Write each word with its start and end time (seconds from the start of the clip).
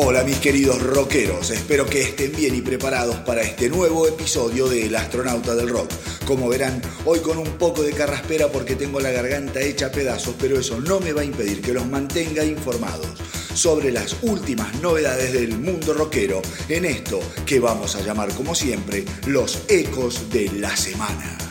Hola 0.00 0.22
mis 0.22 0.38
queridos 0.38 0.80
rockeros, 0.80 1.50
espero 1.50 1.84
que 1.84 2.02
estén 2.02 2.30
bien 2.30 2.54
y 2.54 2.60
preparados 2.60 3.16
para 3.16 3.42
este 3.42 3.68
nuevo 3.68 4.06
episodio 4.06 4.68
de 4.68 4.86
El 4.86 4.94
astronauta 4.94 5.56
del 5.56 5.68
rock. 5.68 5.90
Como 6.24 6.48
verán, 6.48 6.80
hoy 7.04 7.18
con 7.18 7.36
un 7.36 7.58
poco 7.58 7.82
de 7.82 7.90
carraspera 7.90 8.46
porque 8.46 8.76
tengo 8.76 9.00
la 9.00 9.10
garganta 9.10 9.60
hecha 9.60 9.90
pedazos, 9.90 10.36
pero 10.38 10.56
eso 10.56 10.80
no 10.80 11.00
me 11.00 11.12
va 11.12 11.22
a 11.22 11.24
impedir 11.24 11.60
que 11.60 11.72
los 11.72 11.84
mantenga 11.88 12.44
informados 12.44 13.08
sobre 13.54 13.90
las 13.90 14.14
últimas 14.22 14.72
novedades 14.80 15.32
del 15.32 15.58
mundo 15.58 15.92
rockero 15.94 16.42
en 16.68 16.84
esto 16.84 17.18
que 17.44 17.58
vamos 17.58 17.96
a 17.96 18.00
llamar 18.00 18.32
como 18.34 18.54
siempre 18.54 19.04
los 19.26 19.64
ecos 19.68 20.30
de 20.30 20.48
la 20.52 20.76
semana. 20.76 21.47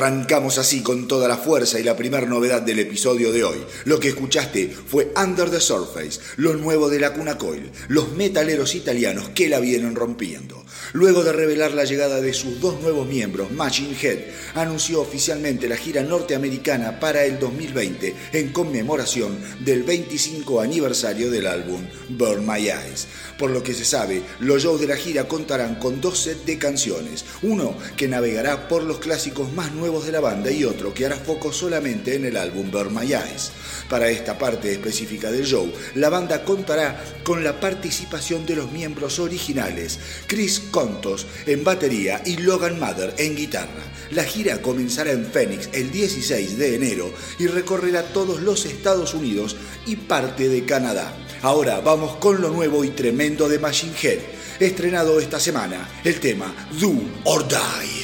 Arrancamos 0.00 0.56
así 0.56 0.80
con 0.80 1.06
toda 1.06 1.28
la 1.28 1.36
fuerza 1.36 1.78
y 1.78 1.82
la 1.82 1.94
primera 1.94 2.26
novedad 2.26 2.62
del 2.62 2.78
episodio 2.78 3.32
de 3.32 3.44
hoy. 3.44 3.58
Lo 3.84 4.00
que 4.00 4.08
escuchaste 4.08 4.70
fue 4.70 5.12
Under 5.14 5.50
the 5.50 5.60
Surface, 5.60 6.20
lo 6.36 6.54
nuevo 6.54 6.88
de 6.88 6.98
la 6.98 7.12
Cuna 7.12 7.36
Coil, 7.36 7.70
los 7.88 8.12
metaleros 8.12 8.74
italianos 8.74 9.28
que 9.34 9.50
la 9.50 9.60
vienen 9.60 9.94
rompiendo. 9.94 10.64
Luego 10.94 11.22
de 11.22 11.32
revelar 11.32 11.72
la 11.72 11.84
llegada 11.84 12.22
de 12.22 12.32
sus 12.32 12.60
dos 12.60 12.80
nuevos 12.80 13.06
miembros, 13.06 13.52
Machine 13.52 13.94
Head 14.00 14.18
anunció 14.54 15.02
oficialmente 15.02 15.68
la 15.68 15.76
gira 15.76 16.02
norteamericana 16.02 16.98
para 16.98 17.24
el 17.24 17.38
2020 17.38 18.14
en 18.32 18.52
conmemoración 18.52 19.38
del 19.60 19.82
25 19.82 20.62
aniversario 20.62 21.30
del 21.30 21.46
álbum 21.46 21.86
Burn 22.08 22.46
My 22.46 22.70
Eyes. 22.70 23.06
Por 23.40 23.52
lo 23.52 23.62
que 23.62 23.72
se 23.72 23.86
sabe, 23.86 24.22
los 24.40 24.62
shows 24.62 24.82
de 24.82 24.86
la 24.86 24.96
gira 24.96 25.26
contarán 25.26 25.76
con 25.76 25.98
dos 25.98 26.18
sets 26.18 26.44
de 26.44 26.58
canciones, 26.58 27.24
uno 27.40 27.74
que 27.96 28.06
navegará 28.06 28.68
por 28.68 28.82
los 28.82 28.98
clásicos 28.98 29.50
más 29.54 29.72
nuevos 29.72 30.04
de 30.04 30.12
la 30.12 30.20
banda 30.20 30.50
y 30.50 30.64
otro 30.64 30.92
que 30.92 31.06
hará 31.06 31.16
foco 31.16 31.50
solamente 31.50 32.14
en 32.14 32.26
el 32.26 32.36
álbum 32.36 32.70
Burn 32.70 32.94
My 32.94 33.06
Eyes. 33.14 33.52
Para 33.88 34.10
esta 34.10 34.36
parte 34.36 34.70
específica 34.70 35.30
del 35.30 35.46
show, 35.46 35.72
la 35.94 36.10
banda 36.10 36.44
contará 36.44 37.02
con 37.24 37.42
la 37.42 37.58
participación 37.58 38.44
de 38.44 38.56
los 38.56 38.70
miembros 38.72 39.18
originales, 39.18 39.98
Chris 40.26 40.60
Contos 40.70 41.26
en 41.46 41.64
batería 41.64 42.20
y 42.26 42.36
Logan 42.36 42.78
Mather 42.78 43.14
en 43.16 43.36
guitarra. 43.36 43.84
La 44.10 44.24
gira 44.24 44.60
comenzará 44.60 45.12
en 45.12 45.24
Phoenix 45.24 45.70
el 45.72 45.90
16 45.90 46.58
de 46.58 46.74
enero 46.74 47.10
y 47.38 47.46
recorrerá 47.46 48.02
todos 48.12 48.42
los 48.42 48.66
Estados 48.66 49.14
Unidos 49.14 49.56
y 49.86 49.96
parte 49.96 50.50
de 50.50 50.66
Canadá. 50.66 51.16
Ahora 51.42 51.80
vamos 51.80 52.16
con 52.16 52.42
lo 52.42 52.50
nuevo 52.50 52.84
y 52.84 52.90
tremendo 52.90 53.48
de 53.48 53.58
Machine 53.58 53.94
Head, 54.00 54.18
estrenado 54.60 55.18
esta 55.18 55.40
semana, 55.40 55.88
el 56.04 56.20
tema 56.20 56.54
Do 56.78 56.92
or 57.24 57.48
Die. 57.48 58.00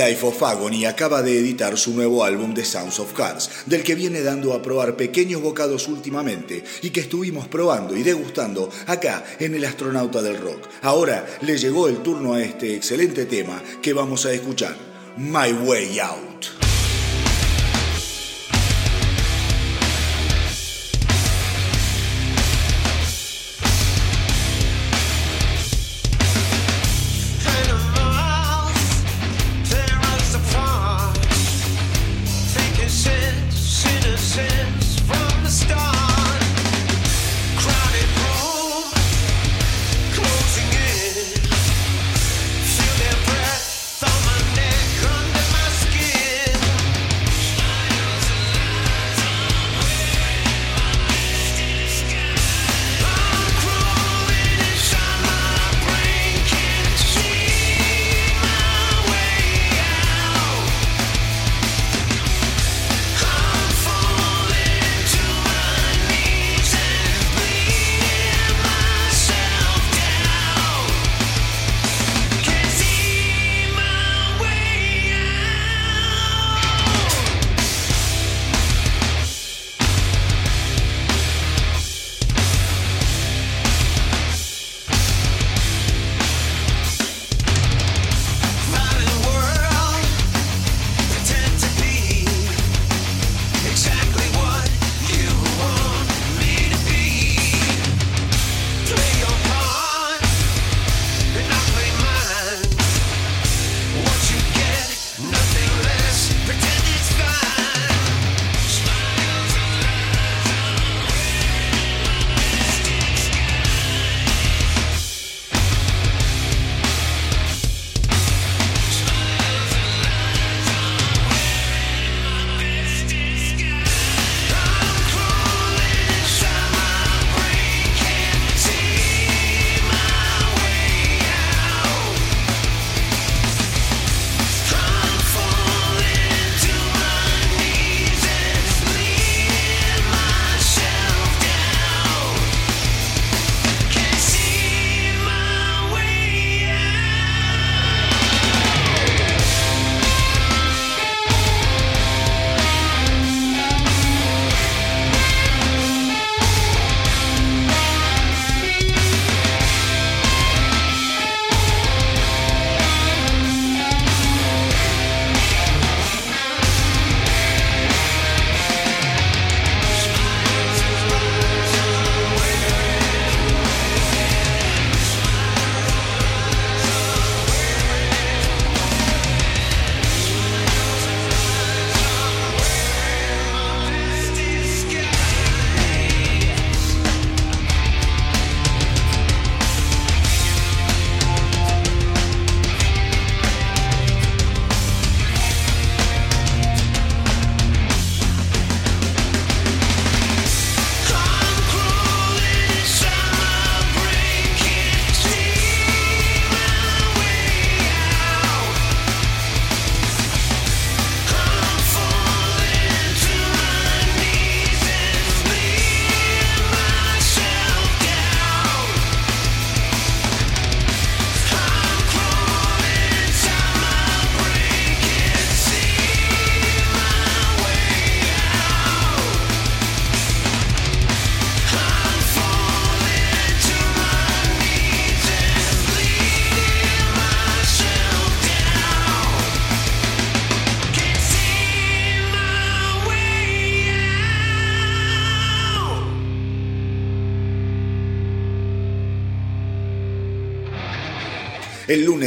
Of 0.00 0.42
Agony 0.44 0.86
acaba 0.86 1.22
de 1.22 1.36
editar 1.36 1.76
su 1.76 1.92
nuevo 1.92 2.22
álbum 2.22 2.54
The 2.54 2.64
Sounds 2.64 3.00
of 3.00 3.12
Cars, 3.14 3.50
del 3.66 3.82
que 3.82 3.96
viene 3.96 4.22
dando 4.22 4.52
a 4.52 4.62
probar 4.62 4.96
pequeños 4.96 5.42
bocados 5.42 5.88
últimamente 5.88 6.62
y 6.82 6.90
que 6.90 7.00
estuvimos 7.00 7.48
probando 7.48 7.96
y 7.96 8.04
degustando 8.04 8.70
acá 8.86 9.24
en 9.40 9.56
El 9.56 9.64
Astronauta 9.64 10.22
del 10.22 10.38
Rock. 10.38 10.68
Ahora 10.82 11.26
le 11.40 11.58
llegó 11.58 11.88
el 11.88 11.98
turno 11.98 12.34
a 12.34 12.42
este 12.42 12.76
excelente 12.76 13.26
tema 13.26 13.60
que 13.82 13.92
vamos 13.92 14.24
a 14.24 14.32
escuchar, 14.32 14.76
My 15.16 15.52
Way 15.52 15.98
Out. 15.98 16.67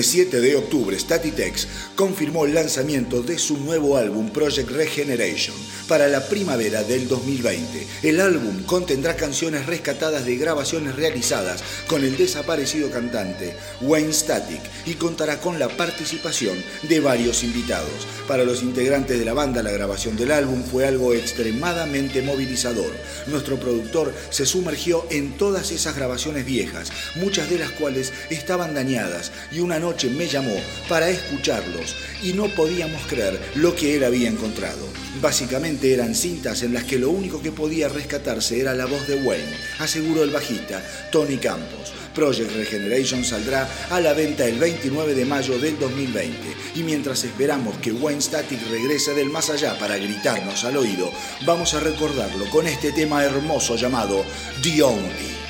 Lunes 0.02 0.14
7 0.14 0.42
de 0.42 0.56
octubre, 0.56 0.98
Statitex 0.98 1.68
confirmó 1.96 2.46
el 2.46 2.56
lanzamiento 2.56 3.22
de 3.22 3.38
su 3.38 3.58
nuevo 3.58 3.98
álbum 3.98 4.32
Project 4.32 4.72
Regeneration 4.72 5.56
para 5.88 6.08
la 6.08 6.28
primavera 6.28 6.84
del 6.84 7.08
2020. 7.08 7.88
El 8.04 8.22
álbum 8.22 8.64
contendrá 8.64 9.16
canciones 9.16 9.66
rescatadas 9.66 10.26
de 10.26 10.38
grabaciones 10.38 10.96
realizadas 10.96 11.64
con 11.88 12.04
el 12.04 12.18
desaparecido 12.18 12.90
cantante 12.90 13.56
Wayne 13.82 14.14
Static 14.14 14.62
y 14.86 14.94
contará 14.94 15.40
con 15.40 15.60
la 15.60 15.70
participación 15.70 16.58
de 16.84 17.00
varios 17.00 17.44
invitados. 17.44 18.08
Para 18.28 18.44
los 18.44 18.64
integrantes 18.64 19.20
de 19.20 19.26
la 19.26 19.34
banda, 19.34 19.64
la 19.64 19.72
grabación 19.72 20.16
del 20.16 20.32
álbum 20.32 20.64
fue 20.64 20.88
algo 20.88 21.14
extremadamente 21.14 22.22
movilizador. 22.22 22.92
Nuestro 23.28 23.60
productor 23.60 24.14
se 24.30 24.46
sumergió 24.46 25.06
en 25.10 25.38
todas 25.38 25.72
esas 25.72 25.96
grabaciones 25.96 26.46
viejas, 26.46 26.92
muchas 27.16 27.50
de 27.50 27.60
las 27.60 27.72
cuales 27.72 28.14
estaban 28.30 28.74
dañadas 28.74 29.32
y 29.52 29.60
una 29.60 29.80
noche 29.80 30.10
me 30.10 30.28
llamó 30.28 30.56
para 30.88 31.10
escucharlos 31.10 31.96
y 32.24 32.34
no 32.34 32.48
podíamos 32.56 33.02
creer 33.08 33.40
lo 33.56 33.76
que 33.76 33.96
él 33.96 34.04
había 34.04 34.30
encontrado. 34.30 34.88
Básicamente 35.20 35.94
eran 35.94 36.16
cintas 36.16 36.64
en 36.64 36.74
las 36.74 36.86
que 36.86 36.98
lo 36.98 37.10
único 37.10 37.42
que 37.42 37.52
podía 37.52 37.90
rescatarse 37.90 38.62
era 38.62 38.74
la 38.74 38.86
voz 38.86 39.08
de 39.08 39.16
Wayne, 39.16 39.58
aseguró 39.80 40.24
el 40.24 40.30
bajista 40.30 40.82
Tony 41.12 41.38
Campos. 41.38 41.94
Project 42.16 42.56
Regeneration 42.56 43.24
saldrá 43.24 43.70
a 43.90 44.00
la 44.00 44.14
venta 44.14 44.46
el 44.46 44.58
29 44.60 45.14
de 45.14 45.26
mayo 45.26 45.58
del 45.60 45.78
2020 45.80 46.38
y 46.76 46.84
mientras 46.84 47.24
esperamos 47.24 47.78
que 47.78 47.92
Wayne 47.92 48.22
Static 48.22 48.60
regrese 48.70 49.14
del 49.14 49.30
más 49.30 49.50
allá 49.50 49.78
para 49.78 49.98
gritarnos 49.98 50.64
al 50.64 50.78
oído, 50.78 51.12
vamos 51.46 51.74
a 51.74 51.80
recordarlo 51.80 52.50
con 52.50 52.68
este 52.68 52.92
tema 52.92 53.24
hermoso 53.24 53.76
llamado 53.76 54.24
The 54.62 54.84
Only. 54.84 55.41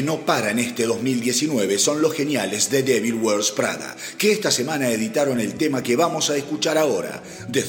Que 0.00 0.06
no 0.06 0.24
paran 0.24 0.58
este 0.58 0.86
2019 0.86 1.78
son 1.78 2.00
los 2.00 2.14
geniales 2.14 2.70
de 2.70 2.82
Devil 2.82 3.16
Wears 3.16 3.50
Prada, 3.50 3.94
que 4.16 4.32
esta 4.32 4.50
semana 4.50 4.88
editaron 4.88 5.38
el 5.40 5.56
tema 5.56 5.82
que 5.82 5.94
vamos 5.94 6.30
a 6.30 6.38
escuchar 6.38 6.78
ahora, 6.78 7.22
The 7.52 7.62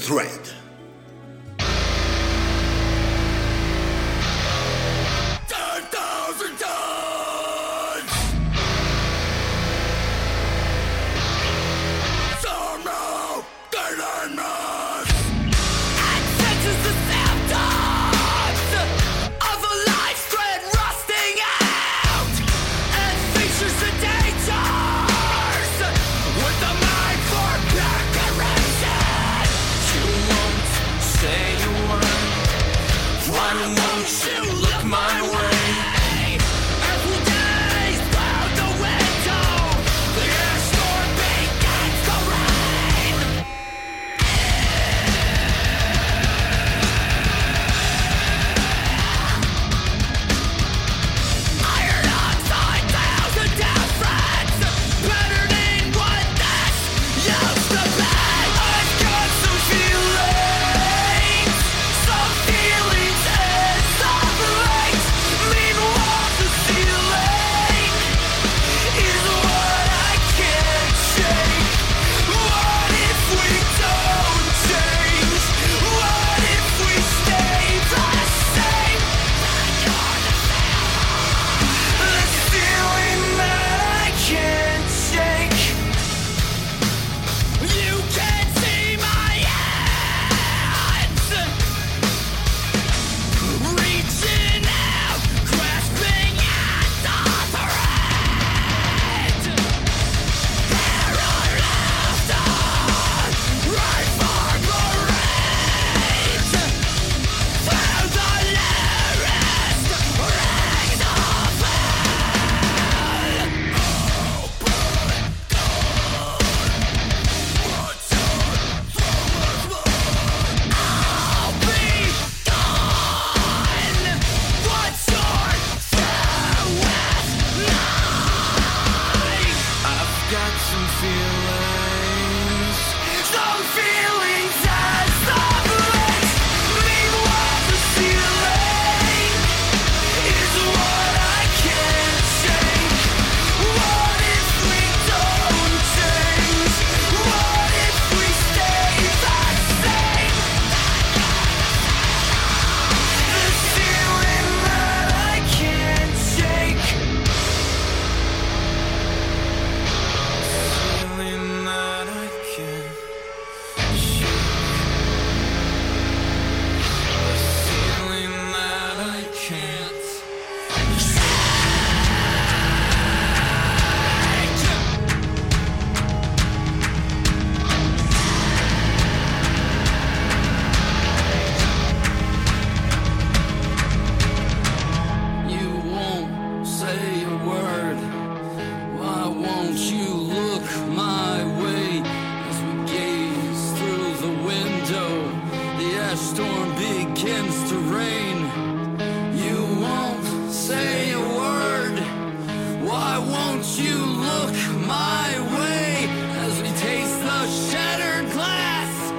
Why 202.91 203.17
won't 203.19 203.65
you 203.79 203.95
look 203.95 204.51
my 204.85 205.29
way 205.55 206.09
as 206.45 206.61
we 206.61 206.67
taste 206.77 207.19
the 207.21 207.47
shattered 207.47 208.29
glass? 208.33 209.11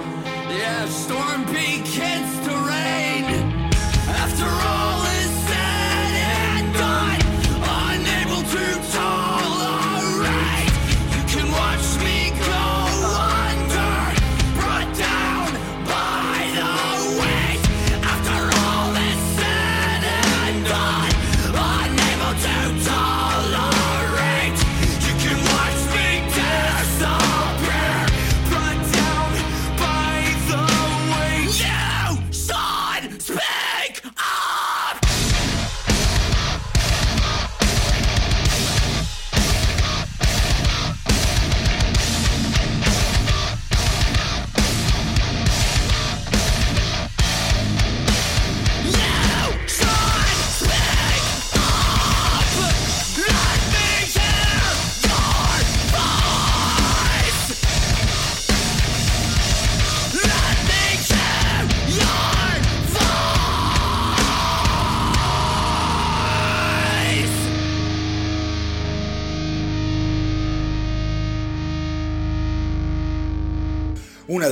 Yeah, 0.51 0.87
Storm 0.91 1.47
Peak 1.47 1.87
hits. 1.87 2.32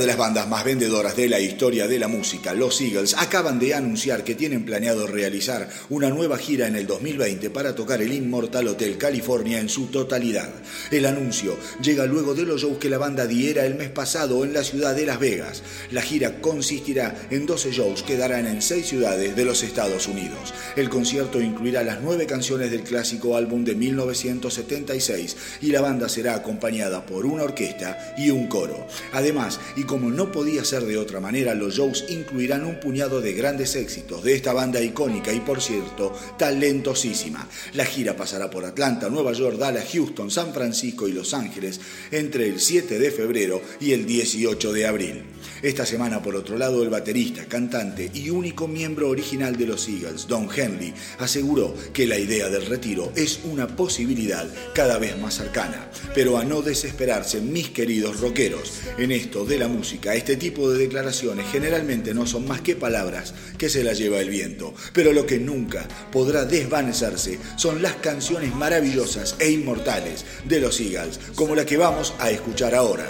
De 0.01 0.07
las 0.07 0.17
bandas 0.17 0.47
más 0.47 0.65
vendedoras 0.65 1.15
de 1.15 1.29
la 1.29 1.39
historia 1.39 1.87
de 1.87 1.99
la 1.99 2.07
música, 2.07 2.55
los 2.55 2.81
Eagles, 2.81 3.15
acaban 3.19 3.59
de 3.59 3.75
anunciar 3.75 4.23
que 4.23 4.33
tienen 4.33 4.65
planeado 4.65 5.05
realizar 5.05 5.69
una 5.89 6.09
nueva 6.09 6.39
gira 6.39 6.65
en 6.65 6.75
el 6.75 6.87
2020 6.87 7.51
para 7.51 7.75
tocar 7.75 8.01
el 8.01 8.11
Immortal 8.11 8.67
Hotel 8.67 8.97
California 8.97 9.59
en 9.59 9.69
su 9.69 9.87
totalidad. 9.87 10.49
El 10.89 11.05
anuncio 11.05 11.55
llega 11.83 12.07
luego 12.07 12.33
de 12.33 12.45
los 12.45 12.61
shows 12.61 12.79
que 12.79 12.89
la 12.89 12.97
banda 12.97 13.27
diera 13.27 13.63
el 13.63 13.75
mes 13.75 13.89
pasado 13.89 14.43
en 14.43 14.53
la 14.53 14.63
ciudad 14.63 14.95
de 14.95 15.05
Las 15.05 15.19
Vegas. 15.19 15.61
La 15.91 16.01
gira 16.01 16.41
consistirá 16.41 17.15
en 17.29 17.45
12 17.45 17.71
shows 17.71 18.01
que 18.01 18.17
darán 18.17 18.47
en 18.47 18.63
6 18.63 18.83
ciudades 18.83 19.35
de 19.35 19.45
los 19.45 19.61
Estados 19.61 20.07
Unidos. 20.07 20.51
El 20.75 20.89
concierto 20.89 21.39
incluirá 21.39 21.83
las 21.83 22.01
9 22.01 22.25
canciones 22.25 22.71
del 22.71 22.81
clásico 22.81 23.37
álbum 23.37 23.63
de 23.63 23.75
1976 23.75 25.37
y 25.61 25.67
la 25.67 25.81
banda 25.81 26.09
será 26.09 26.33
acompañada 26.33 27.05
por 27.05 27.27
una 27.27 27.43
orquesta 27.43 28.15
y 28.17 28.31
un 28.31 28.47
coro. 28.47 28.87
Además, 29.13 29.59
y 29.75 29.83
como 29.91 30.09
no 30.09 30.31
podía 30.31 30.63
ser 30.63 30.85
de 30.85 30.97
otra 30.97 31.19
manera, 31.19 31.53
los 31.53 31.75
shows 31.75 32.05
incluirán 32.07 32.65
un 32.65 32.79
puñado 32.79 33.19
de 33.19 33.33
grandes 33.33 33.75
éxitos 33.75 34.23
de 34.23 34.33
esta 34.33 34.53
banda 34.53 34.79
icónica 34.81 35.33
y 35.33 35.41
por 35.41 35.61
cierto 35.61 36.13
talentosísima. 36.37 37.45
La 37.73 37.83
gira 37.83 38.15
pasará 38.15 38.49
por 38.49 38.63
Atlanta, 38.63 39.09
Nueva 39.09 39.33
York, 39.33 39.57
Dallas, 39.57 39.89
Houston, 39.91 40.31
San 40.31 40.53
Francisco 40.53 41.09
y 41.09 41.11
Los 41.11 41.33
Ángeles 41.33 41.81
entre 42.09 42.47
el 42.47 42.61
7 42.61 42.99
de 42.99 43.11
febrero 43.11 43.61
y 43.81 43.91
el 43.91 44.05
18 44.05 44.71
de 44.71 44.87
abril. 44.87 45.23
Esta 45.61 45.85
semana, 45.85 46.23
por 46.23 46.37
otro 46.37 46.57
lado, 46.57 46.83
el 46.83 46.89
baterista, 46.89 47.45
cantante 47.45 48.09
y 48.13 48.29
único 48.29 48.69
miembro 48.69 49.09
original 49.09 49.57
de 49.57 49.65
los 49.65 49.89
Eagles, 49.89 50.25
Don 50.25 50.47
Henley, 50.55 50.93
aseguró 51.19 51.75
que 51.91 52.07
la 52.07 52.17
idea 52.17 52.49
del 52.49 52.65
retiro 52.65 53.11
es 53.15 53.41
una 53.43 53.67
posibilidad 53.75 54.47
cada 54.73 54.97
vez 54.97 55.19
más 55.19 55.33
cercana. 55.35 55.91
Pero 56.15 56.37
a 56.37 56.45
no 56.45 56.61
desesperarse, 56.61 57.41
mis 57.41 57.71
queridos 57.71 58.21
rockeros, 58.21 58.71
en 58.97 59.11
esto 59.11 59.43
de 59.43 59.59
la 59.59 59.67
música, 59.67 59.80
este 59.81 60.35
tipo 60.37 60.69
de 60.69 60.79
declaraciones 60.79 61.45
generalmente 61.51 62.13
no 62.13 62.25
son 62.25 62.47
más 62.47 62.61
que 62.61 62.75
palabras 62.75 63.33
que 63.57 63.69
se 63.69 63.83
las 63.83 63.97
lleva 63.97 64.19
el 64.19 64.29
viento. 64.29 64.73
Pero 64.93 65.13
lo 65.13 65.25
que 65.25 65.39
nunca 65.39 65.87
podrá 66.11 66.45
desvanecerse 66.45 67.39
son 67.55 67.81
las 67.81 67.95
canciones 67.95 68.53
maravillosas 68.55 69.35
e 69.39 69.49
inmortales 69.51 70.25
de 70.45 70.59
los 70.59 70.79
Eagles, 70.79 71.19
como 71.35 71.55
la 71.55 71.65
que 71.65 71.77
vamos 71.77 72.13
a 72.19 72.29
escuchar 72.31 72.75
ahora 72.75 73.05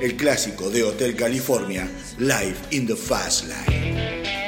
el 0.00 0.16
clásico 0.16 0.70
de 0.70 0.84
Hotel 0.84 1.16
California, 1.16 1.88
Live 2.18 2.56
in 2.70 2.86
the 2.86 2.96
Fast 2.96 3.46
Lane. 3.48 4.45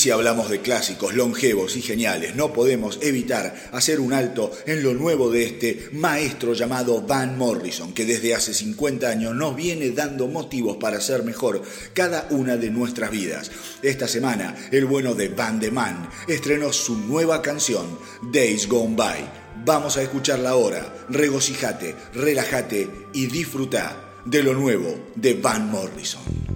Si 0.00 0.10
hablamos 0.10 0.48
de 0.48 0.62
clásicos 0.62 1.12
longevos 1.12 1.76
y 1.76 1.82
geniales, 1.82 2.34
no 2.34 2.54
podemos 2.54 2.98
evitar 3.02 3.68
hacer 3.70 4.00
un 4.00 4.14
alto 4.14 4.50
en 4.64 4.82
lo 4.82 4.94
nuevo 4.94 5.30
de 5.30 5.44
este 5.44 5.90
maestro 5.92 6.54
llamado 6.54 7.02
Van 7.02 7.36
Morrison, 7.36 7.92
que 7.92 8.06
desde 8.06 8.34
hace 8.34 8.54
50 8.54 9.06
años 9.06 9.34
nos 9.34 9.54
viene 9.54 9.90
dando 9.90 10.26
motivos 10.26 10.78
para 10.78 10.96
hacer 10.96 11.22
mejor 11.22 11.60
cada 11.92 12.26
una 12.30 12.56
de 12.56 12.70
nuestras 12.70 13.10
vidas. 13.10 13.50
Esta 13.82 14.08
semana, 14.08 14.56
el 14.72 14.86
bueno 14.86 15.14
de 15.14 15.28
Van 15.28 15.60
de 15.60 15.70
Man 15.70 16.08
estrenó 16.26 16.72
su 16.72 16.96
nueva 16.96 17.42
canción, 17.42 17.98
Days 18.32 18.68
Gone 18.68 18.96
By. 18.96 19.30
Vamos 19.66 19.98
a 19.98 20.02
escucharla 20.02 20.48
ahora. 20.48 20.94
Regocijate, 21.10 21.94
relájate 22.14 22.88
y 23.12 23.26
disfruta 23.26 24.14
de 24.24 24.42
lo 24.42 24.54
nuevo 24.54 24.98
de 25.14 25.34
Van 25.34 25.70
Morrison. 25.70 26.49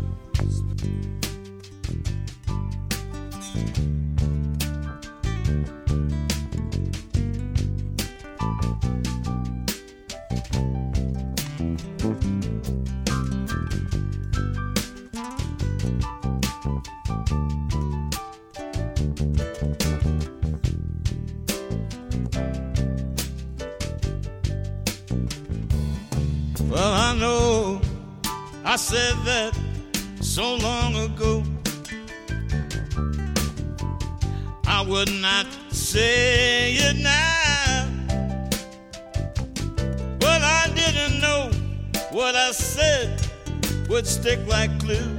Stick 44.24 44.46
like 44.46 44.70
glue. 44.78 45.18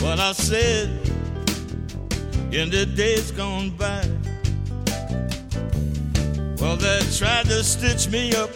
What 0.00 0.20
I 0.20 0.30
said 0.30 0.88
in 2.52 2.70
the 2.70 2.86
days 2.86 3.32
gone 3.32 3.70
by. 3.70 4.06
Well, 6.60 6.76
they 6.76 7.00
tried 7.18 7.46
to 7.46 7.64
stitch 7.64 8.08
me 8.12 8.32
up. 8.36 8.50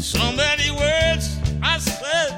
So 0.00 0.18
many 0.32 0.72
words 0.72 1.38
I 1.62 1.78
said, 1.78 2.32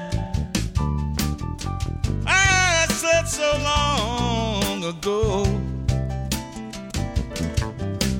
I 2.27 2.85
said 2.91 3.27
so 3.27 3.49
long 3.71 4.83
ago. 4.83 5.45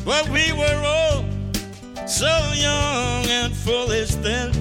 But 0.04 0.28
we 0.30 0.52
were 0.54 0.82
all 0.84 1.26
so 2.08 2.34
young 2.56 3.28
and 3.28 3.56
foolish 3.56 4.16
then. 4.16 4.59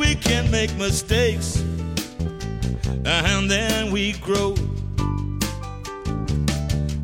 We 0.00 0.14
can 0.14 0.50
make 0.50 0.74
mistakes 0.78 1.62
and 3.04 3.50
then 3.50 3.90
we 3.92 4.14
grow. 4.14 4.54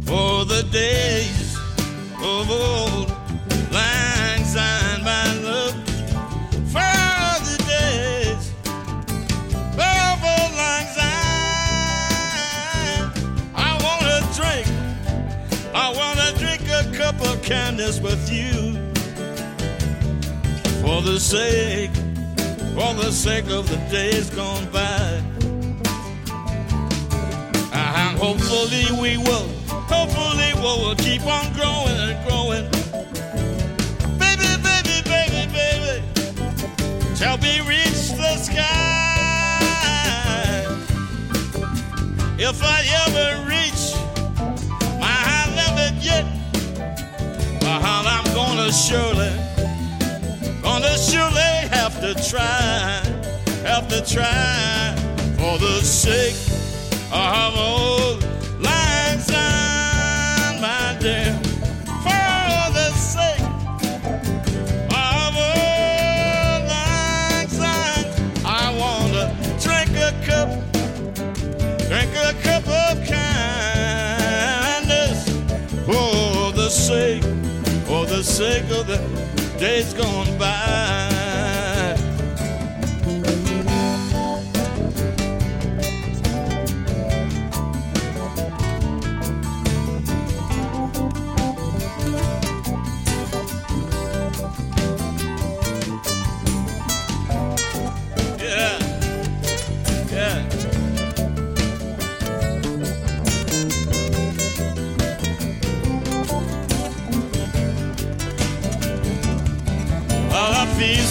For 0.07 0.47
the 0.47 0.63
days 0.73 1.57
of 2.23 2.51
old 2.51 3.11
lang 3.71 4.45
syne 4.45 5.03
my 5.05 5.27
love 5.43 5.75
For 6.73 7.41
the 7.49 7.57
days 7.69 8.53
of 9.77 10.25
old, 10.33 10.53
lang 10.57 10.87
syne. 10.97 11.17
I 13.55 13.71
wanna 13.85 14.21
drink, 14.39 14.67
I 15.75 15.87
wanna 15.99 16.33
drink 16.39 16.63
a 16.71 16.85
cup 16.97 17.21
of 17.21 17.43
kindness 17.43 18.01
with 18.01 18.31
you 18.33 18.75
for 20.83 21.03
the 21.03 21.19
sake, 21.19 21.91
for 22.77 22.93
the 22.93 23.11
sake 23.11 23.49
of 23.49 23.67
the 23.71 23.79
days 23.91 24.29
gone 24.29 24.71
by. 24.71 25.23
And 27.73 28.19
hopefully 28.19 28.85
we 29.01 29.17
will, 29.17 29.49
hopefully 29.89 30.53
we 30.55 30.61
will 30.61 30.95
keep 30.97 31.25
on 31.25 31.51
growing 31.55 31.97
and 32.07 32.19
growing. 32.29 32.69
Baby, 34.19 34.51
baby, 34.63 35.01
baby, 35.09 35.43
baby, 35.57 36.03
till 37.17 37.39
we 37.39 37.61
reach 37.67 38.13
the 38.21 38.37
sky. 38.37 38.77
If 42.39 42.63
I 42.63 42.81
ever 43.07 43.49
reach 43.49 43.83
my 45.01 45.17
high 45.29 45.49
limit 45.57 45.95
yet 46.05 46.27
I'm 47.63 48.35
gonna 48.35 48.71
surely, 48.71 49.46
gonna 50.67 50.99
surely 50.99 51.55
have 51.71 51.95
to 52.01 52.13
try, 52.29 53.01
have 53.63 53.87
to 53.87 54.01
try 54.05 54.93
for 55.39 55.59
the 55.59 55.81
sake 55.81 56.35
of 57.13 57.57
old 57.57 58.25
lang 58.61 59.19
my 60.61 60.97
dear. 60.99 61.33
For 62.03 62.73
the 62.79 62.91
sake 63.15 63.47
of 64.91 65.37
old 65.37 66.63
lang 66.73 67.49
I 68.45 68.75
wanna 68.81 69.25
drink 69.63 69.93
a 70.09 70.11
cup, 70.27 70.49
drink 71.89 72.13
a 72.17 72.19
cup 72.43 72.67
of 72.85 72.95
kindness 73.07 75.19
for 75.87 76.51
the 76.61 76.69
sake 76.69 77.23
for 77.87 78.05
the 78.05 78.23
sake 78.25 78.69
of 78.73 78.89
the 78.89 78.99
days 79.59 79.95
gone 79.95 80.37
by. 80.39 81.56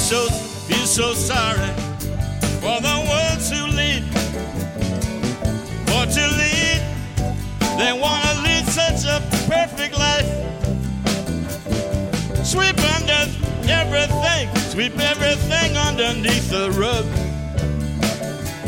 So 0.06 0.28
feel 0.68 0.86
so 0.86 1.13
sorry 1.15 1.74
for 2.62 2.80
the 2.80 2.98
ones 3.10 3.50
who 3.50 3.65
lead. 3.74 4.04
For 5.88 6.06
to 6.06 6.28
lead, 6.41 6.82
they 7.80 7.91
want 7.91 8.22
to 8.24 8.41
lead 8.44 8.65
such 8.68 9.04
a 9.06 9.20
perfect 9.50 9.98
life. 9.98 10.30
Sweep 12.46 12.78
under 12.94 13.26
everything, 13.68 14.56
sweep 14.70 14.96
everything 15.00 15.76
underneath 15.76 16.52
the 16.52 16.70
rug. 16.78 17.06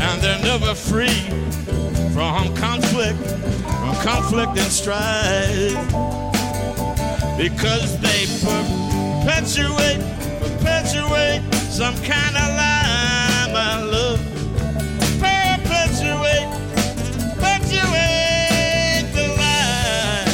And 0.02 0.19
they're 0.19 0.41
never 0.41 0.73
free 0.73 1.21
from 2.15 2.56
conflict, 2.56 3.19
from 3.62 3.95
conflict 4.02 4.58
and 4.58 4.71
strife. 4.71 5.86
Because 7.38 8.00
they 8.00 8.26
perpetuate 8.41 10.16
perpetuate 10.88 11.41
some 11.69 11.95
kind 11.95 12.36
of 12.38 12.47
lie, 12.56 13.50
my 13.52 13.84
love. 13.84 14.19
Perpetuate, 15.19 16.47
perpetuate 17.36 19.06
the 19.13 19.28
lie. 19.38 20.26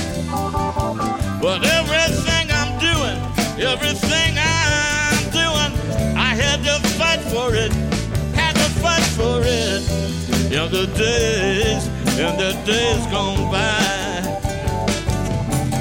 But 1.41 1.65
everything 1.65 2.51
I'm 2.51 2.77
doing, 2.79 3.17
everything 3.59 4.37
I'm 4.37 5.29
doing, 5.31 5.73
I 6.15 6.35
had 6.35 6.63
to 6.65 6.79
fight 6.99 7.21
for 7.21 7.55
it, 7.55 7.73
had 8.35 8.53
to 8.55 8.69
fight 8.81 9.07
for 9.17 9.41
it. 9.43 9.81
In 10.51 10.69
the 10.71 10.85
days, 10.95 11.87
in 12.19 12.37
the 12.37 12.53
days 12.63 13.05
gone 13.07 13.51
by, 13.51 14.21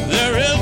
there 0.08 0.38
is 0.38 0.61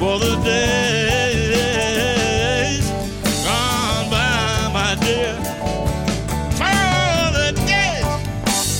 For 0.00 0.18
the 0.18 0.34
days 0.42 2.00
gone 3.44 4.08
by, 4.08 4.70
my 4.72 4.94
dear. 4.98 5.36
For 6.56 7.30
the 7.36 7.52
days, 7.66 8.06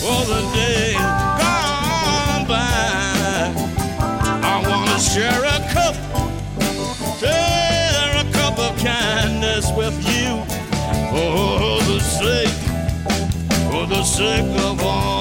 for 0.00 0.24
the 0.24 0.40
days 0.54 0.96
gone 0.96 2.44
by. 2.48 3.52
I 4.42 4.54
wanna 4.66 4.98
share 4.98 5.44
a 5.44 5.60
cup, 5.74 5.94
share 7.20 8.12
a 8.16 8.24
cup 8.32 8.58
of 8.58 8.72
kindness 8.82 9.70
with 9.76 9.96
you. 10.08 10.42
For 11.10 11.82
the 11.84 12.00
sake, 12.00 12.58
for 13.70 13.84
the 13.86 14.02
sake 14.04 14.56
of 14.64 14.82
all 14.82 15.19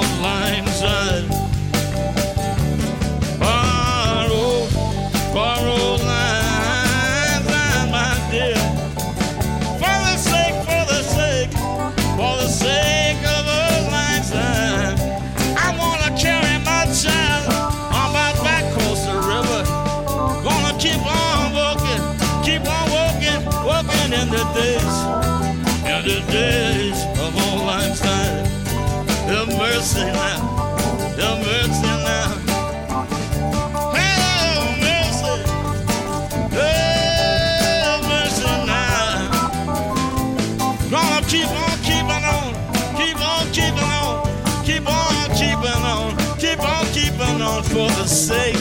for 47.79 47.87
the 48.02 48.08
sake, 48.08 48.56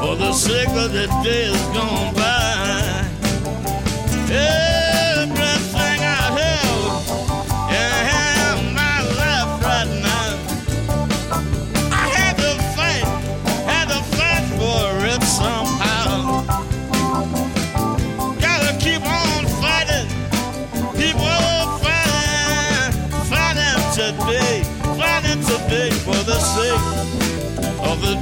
for 0.00 0.16
the 0.16 0.32
sake 0.32 0.68
of 0.68 0.92
the 0.92 1.06
days 1.22 1.60
gone 1.74 2.14
by. 2.14 2.29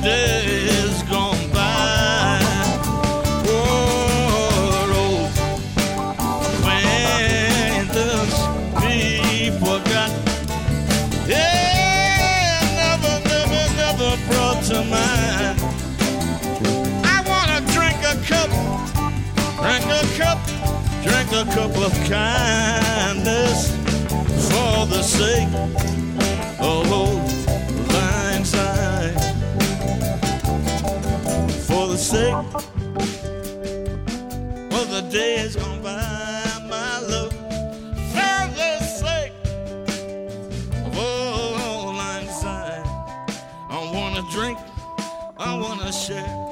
Days 0.08 1.02
gone 1.04 1.50
by. 1.52 1.66
Forgot. 9.58 10.10
Yeah, 11.26 12.60
never, 12.82 13.14
never, 13.32 13.62
never 13.82 14.10
brought 14.28 14.60
to 14.70 14.78
mind. 14.94 15.56
I 17.14 17.16
wanna 17.30 17.60
drink 17.74 17.98
a 18.12 18.14
cup 18.30 18.50
drink 19.60 19.84
a 20.00 20.04
cup, 20.20 20.38
drink 21.06 21.30
a 21.32 21.44
cup 21.56 21.74
of 21.86 21.92
kindness 22.08 23.58
for 24.48 24.86
the 24.86 25.02
sake 25.02 25.52
of 26.60 26.92
days 35.10 35.56
gone 35.56 35.80
by, 35.82 36.66
my 36.68 37.00
love. 37.00 37.32
For 38.12 38.48
the 38.54 38.78
sake 38.80 39.32
of 40.84 41.96
lang 41.96 42.28
syne. 42.28 42.86
I 43.70 43.90
wanna 43.94 44.22
drink, 44.30 44.58
I 45.38 45.54
wanna 45.54 45.92
share 45.92 46.48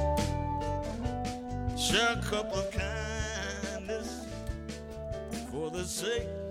share 1.76 2.12
a 2.12 2.22
cup 2.22 2.52
of 2.52 2.70
kindness 2.70 4.26
for 5.50 5.70
the 5.70 5.84
sake. 5.84 6.45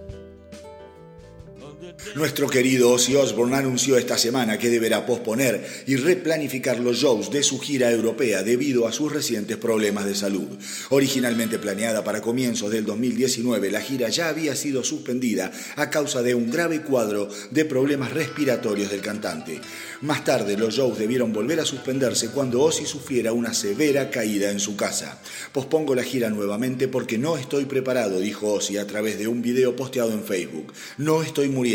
Nuestro 2.16 2.48
querido 2.48 2.92
Ozzy 2.92 3.16
Osbourne 3.16 3.58
anunció 3.58 3.98
esta 3.98 4.18
semana 4.18 4.58
que 4.58 4.70
deberá 4.70 5.06
posponer 5.06 5.66
y 5.86 5.96
replanificar 5.96 6.80
los 6.80 6.98
shows 6.98 7.32
de 7.32 7.44
su 7.44 7.60
gira 7.60 7.92
europea 7.92 8.44
debido 8.44 8.88
a 8.88 8.92
sus 8.92 9.12
recientes 9.12 9.58
problemas 9.58 10.06
de 10.06 10.16
salud. 10.16 10.48
Originalmente 10.90 11.60
planeada 11.60 12.04
para 12.04 12.22
comienzos 12.22 12.72
del 12.72 12.86
2019, 12.86 13.72
la 13.72 13.82
gira 13.82 14.10
ya 14.10 14.30
había 14.30 14.56
sido 14.56 14.84
suspendida 14.84 15.52
a 15.76 15.90
causa 15.90 16.22
de 16.22 16.36
un 16.36 16.50
grave 16.50 16.82
cuadro 16.82 17.30
de 17.52 17.66
problemas 17.66 18.14
respiratorios 18.14 18.92
del 18.92 19.02
cantante. 19.02 19.60
Más 20.02 20.24
tarde, 20.24 20.58
los 20.58 20.76
shows 20.76 20.98
debieron 20.98 21.34
volver 21.34 21.60
a 21.60 21.66
suspenderse 21.66 22.30
cuando 22.30 22.62
Ozzy 22.62 22.86
sufriera 22.86 23.34
una 23.34 23.54
severa 23.54 24.10
caída 24.10 24.52
en 24.52 24.60
su 24.60 24.76
casa. 24.76 25.20
Pospongo 25.52 25.96
la 25.96 26.04
gira 26.04 26.30
nuevamente 26.30 26.88
porque 26.88 27.18
no 27.18 27.38
estoy 27.38 27.66
preparado, 27.66 28.20
dijo 28.20 28.54
Ozzy 28.54 28.78
a 28.78 28.88
través 28.88 29.18
de 29.18 29.28
un 29.28 29.42
video 29.42 29.76
posteado 29.76 30.12
en 30.12 30.24
Facebook. 30.24 30.74
No 30.98 31.24
estoy 31.24 31.50
muriendo, 31.50 31.66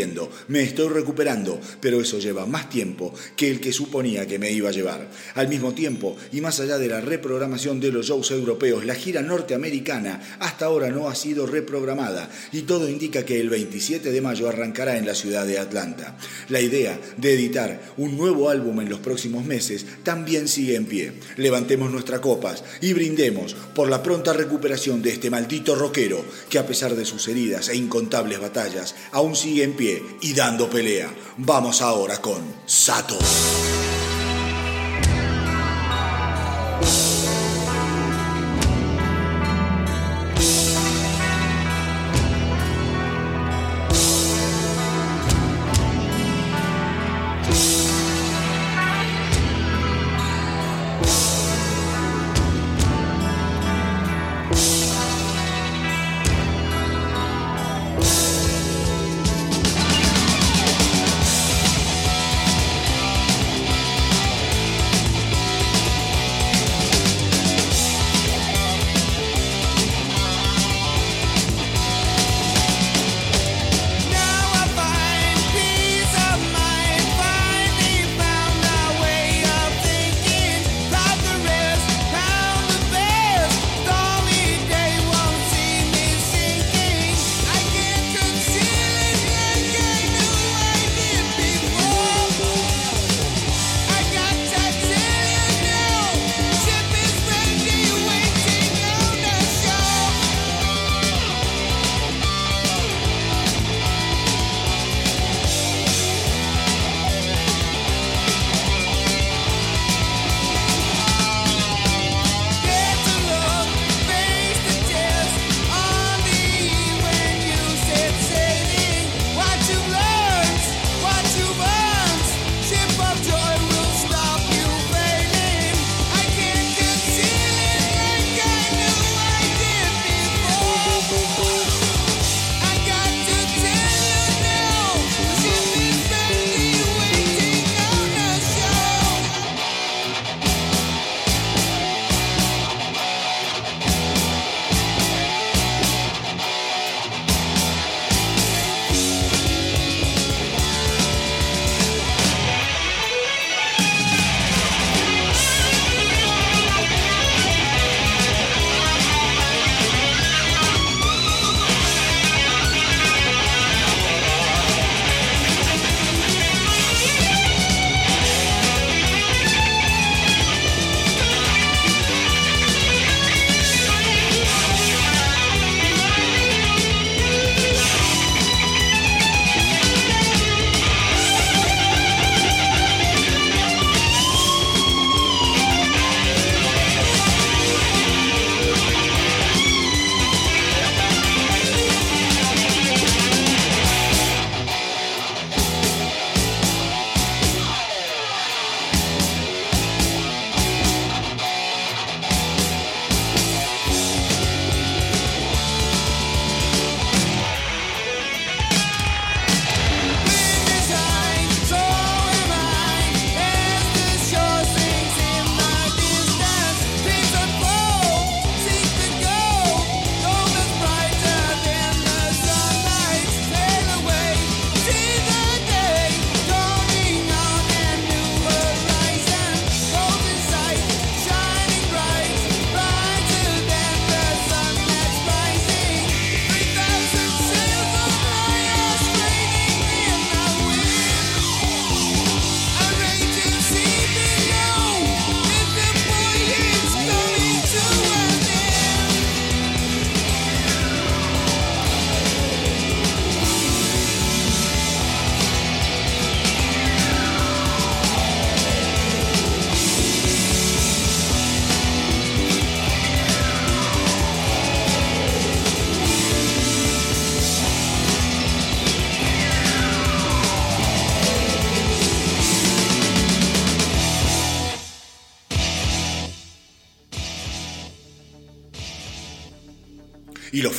me 0.47 0.63
estoy 0.63 0.89
recuperando, 0.89 1.59
pero 1.79 2.01
eso 2.01 2.19
lleva 2.19 2.45
más 2.45 2.69
tiempo 2.69 3.13
que 3.35 3.49
el 3.51 3.59
que 3.59 3.71
suponía 3.71 4.25
que 4.25 4.39
me 4.39 4.51
iba 4.51 4.69
a 4.69 4.73
llevar. 4.73 5.09
Al 5.35 5.47
mismo 5.47 5.73
tiempo, 5.73 6.15
y 6.31 6.41
más 6.41 6.59
allá 6.59 6.77
de 6.77 6.87
la 6.87 7.01
reprogramación 7.01 7.79
de 7.79 7.91
los 7.91 8.07
shows 8.07 8.31
europeos, 8.31 8.85
la 8.85 8.95
gira 8.95 9.21
norteamericana 9.21 10.37
hasta 10.39 10.65
ahora 10.65 10.89
no 10.89 11.07
ha 11.07 11.15
sido 11.15 11.45
reprogramada 11.45 12.29
y 12.51 12.61
todo 12.61 12.89
indica 12.89 13.25
que 13.25 13.39
el 13.39 13.49
27 13.49 14.11
de 14.11 14.21
mayo 14.21 14.49
arrancará 14.49 14.97
en 14.97 15.05
la 15.05 15.15
ciudad 15.15 15.45
de 15.45 15.59
Atlanta. 15.59 16.17
La 16.49 16.61
idea 16.61 16.99
de 17.17 17.33
editar 17.33 17.81
un 17.97 18.17
nuevo 18.17 18.49
álbum 18.49 18.81
en 18.81 18.89
los 18.89 18.99
próximos 18.99 19.45
meses 19.45 19.85
también 20.03 20.47
sigue 20.47 20.75
en 20.75 20.85
pie. 20.85 21.13
Levantemos 21.37 21.91
nuestras 21.91 22.21
copas 22.21 22.63
y 22.81 22.93
brindemos 22.93 23.55
por 23.75 23.89
la 23.89 24.01
pronta 24.01 24.33
recuperación 24.33 25.01
de 25.01 25.11
este 25.11 25.29
maldito 25.29 25.75
rockero 25.75 26.25
que 26.49 26.59
a 26.59 26.65
pesar 26.65 26.95
de 26.95 27.05
sus 27.05 27.27
heridas 27.27 27.69
e 27.69 27.75
incontables 27.75 28.39
batallas 28.39 28.95
aún 29.11 29.35
sigue 29.35 29.63
en 29.63 29.73
pie 29.73 29.80
y 29.81 30.33
dando 30.33 30.69
pelea. 30.69 31.11
Vamos 31.37 31.81
ahora 31.81 32.21
con 32.21 32.41
Sato. 32.65 33.17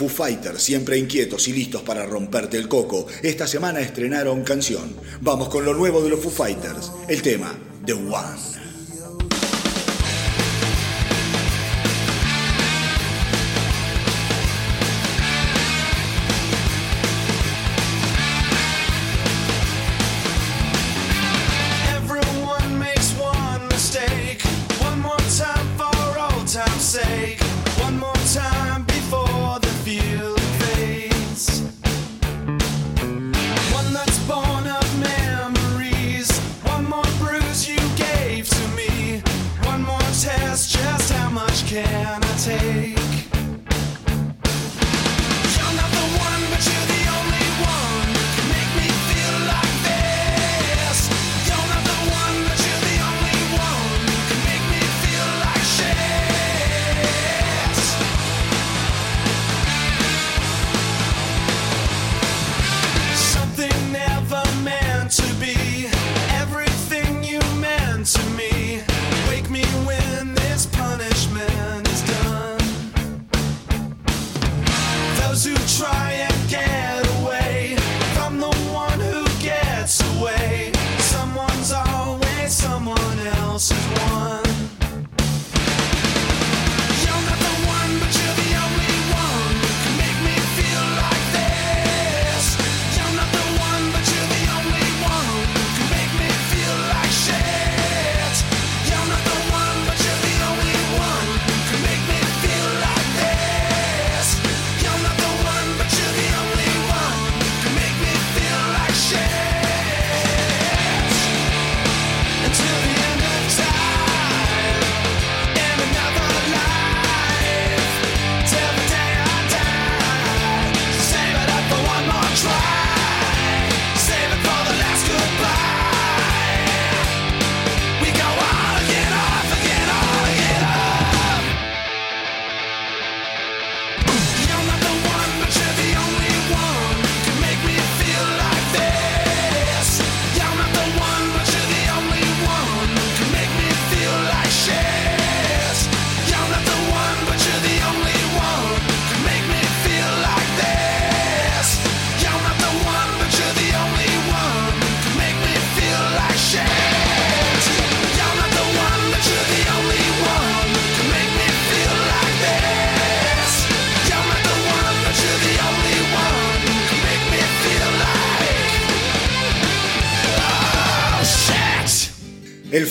Foo 0.02 0.08
Fighters, 0.08 0.60
siempre 0.60 0.98
inquietos 0.98 1.46
y 1.46 1.52
listos 1.52 1.82
para 1.82 2.04
romperte 2.04 2.56
el 2.56 2.66
coco, 2.66 3.06
esta 3.22 3.46
semana 3.46 3.80
estrenaron 3.80 4.42
canción. 4.42 4.96
Vamos 5.20 5.48
con 5.48 5.64
lo 5.64 5.74
nuevo 5.74 6.02
de 6.02 6.08
los 6.10 6.18
Foo 6.18 6.32
Fighters, 6.32 6.90
el 7.06 7.22
tema 7.22 7.56
The 7.86 7.92
One. 7.92 8.31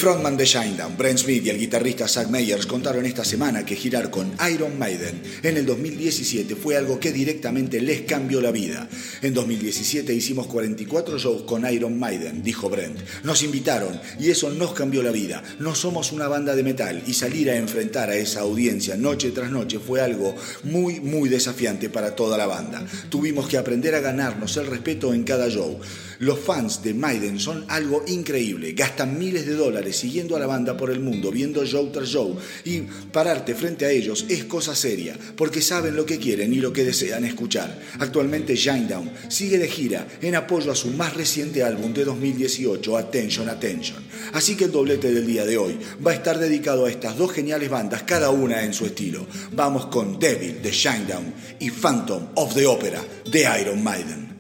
Frontman 0.02 0.36
de 0.36 0.45
Shinedown, 0.45 0.97
Brent 0.97 1.20
Smith 1.20 1.45
y 1.45 1.52
el 1.52 1.60
guitarrista 1.60 2.08
Zach 2.08 2.28
Meyers 2.28 2.66
contaron 2.66 3.06
esta 3.06 3.24
semana 3.24 3.64
que 3.64 3.76
girar 3.76 4.10
con 4.10 4.32
Iron 4.52 4.80
Maiden 4.80 5.22
en 5.43 5.58
el 5.58 5.66
2017 5.68 6.56
fue 6.56 6.76
algo 6.76 6.99
que 6.99 7.12
directamente 7.12 7.80
les 7.80 8.02
cambió 8.02 8.41
la 8.41 8.49
vida. 8.49 8.89
En 9.24 9.36
2017 9.36 10.15
hicimos 10.15 10.47
44 10.47 11.19
shows 11.19 11.43
con 11.43 11.72
Iron 11.72 11.99
Maiden, 11.99 12.41
dijo 12.41 12.72
Brent. 12.72 12.97
Nos 13.24 13.43
invitaron 13.43 14.01
y 14.19 14.32
eso 14.32 14.49
nos 14.49 14.74
cambió 14.74 15.03
la 15.03 15.11
vida. 15.11 15.43
No 15.59 15.76
somos 15.76 16.11
una 16.11 16.28
banda 16.28 16.55
de 16.55 16.63
metal 16.63 17.03
y 17.05 17.13
salir 17.13 17.51
a 17.51 17.55
enfrentar 17.55 18.09
a 18.09 18.15
esa 18.15 18.41
audiencia 18.41 18.97
noche 18.97 19.30
tras 19.30 19.51
noche 19.51 19.78
fue 19.78 20.01
algo 20.01 20.36
muy, 20.63 20.99
muy 21.01 21.30
desafiante 21.30 21.88
para 21.89 22.15
toda 22.15 22.36
la 22.36 22.47
banda. 22.47 22.84
Tuvimos 23.09 23.47
que 23.47 23.59
aprender 23.59 23.93
a 23.93 23.99
ganarnos 23.99 24.57
el 24.57 24.65
respeto 24.65 25.13
en 25.13 25.24
cada 25.24 25.49
show. 25.49 25.80
Los 26.17 26.39
fans 26.39 26.84
de 26.84 26.93
Maiden 26.93 27.39
son 27.39 27.65
algo 27.67 28.03
increíble, 28.07 28.74
gastan 28.74 29.17
miles 29.17 29.45
de 29.45 29.53
dólares 29.53 29.97
siguiendo 29.97 30.36
a 30.36 30.39
la 30.39 30.45
banda 30.45 30.78
por 30.78 30.91
el 30.91 30.99
mundo, 30.99 31.32
viendo 31.32 31.65
show 31.65 31.91
tras 31.91 32.09
show, 32.09 32.38
y 32.63 32.82
pararte 33.11 33.55
frente 33.55 33.86
a 33.86 33.89
ellos 33.89 34.26
es 34.30 34.43
cosa 34.43 34.76
seria, 34.76 35.17
porque 35.36 35.61
saben 35.61 35.95
lo 35.95 36.05
que 36.05 36.19
quieren 36.19 36.53
y 36.53 36.57
lo 36.57 36.74
que 36.74 36.84
desean 36.84 37.26
escuchar. 37.26 37.80
Actualmente 37.99 38.55
Shinedown 38.55 39.11
sigue 39.28 39.57
de 39.57 39.68
gira 39.68 40.07
en 40.22 40.36
apoyo 40.36 40.72
a 40.72 40.76
su 40.76 40.89
más 40.89 41.14
reciente 41.16 41.64
álbum 41.64 41.93
de 41.93 42.05
2018, 42.05 42.97
Attention 42.97 43.49
Attention. 43.49 44.03
Así 44.34 44.55
que 44.55 44.66
el 44.66 44.72
doblete 44.72 45.12
del 45.12 45.26
día 45.26 45.45
de 45.45 45.57
hoy 45.57 45.78
va 46.05 46.12
a 46.12 46.16
estar 46.16 46.38
dedicado 46.38 46.86
a 46.86 46.89
estas 46.89 47.18
dos 47.18 47.32
geniales 47.32 47.70
bandas, 47.70 48.03
cada 48.03 48.30
una 48.30 48.64
en 48.64 48.74
su 48.74 48.86
estilo. 48.86 49.26
Vamos 49.51 49.88
con 49.88 50.20
Devil 50.20 50.62
de 50.62 50.72
Shinedown 50.72 51.34
y 51.59 51.70
Phantom 51.70 52.28
of 52.36 52.53
the 52.53 52.66
Opera 52.66 53.03
de 53.30 53.47
Iron 53.62 53.84
Maiden. 53.84 54.31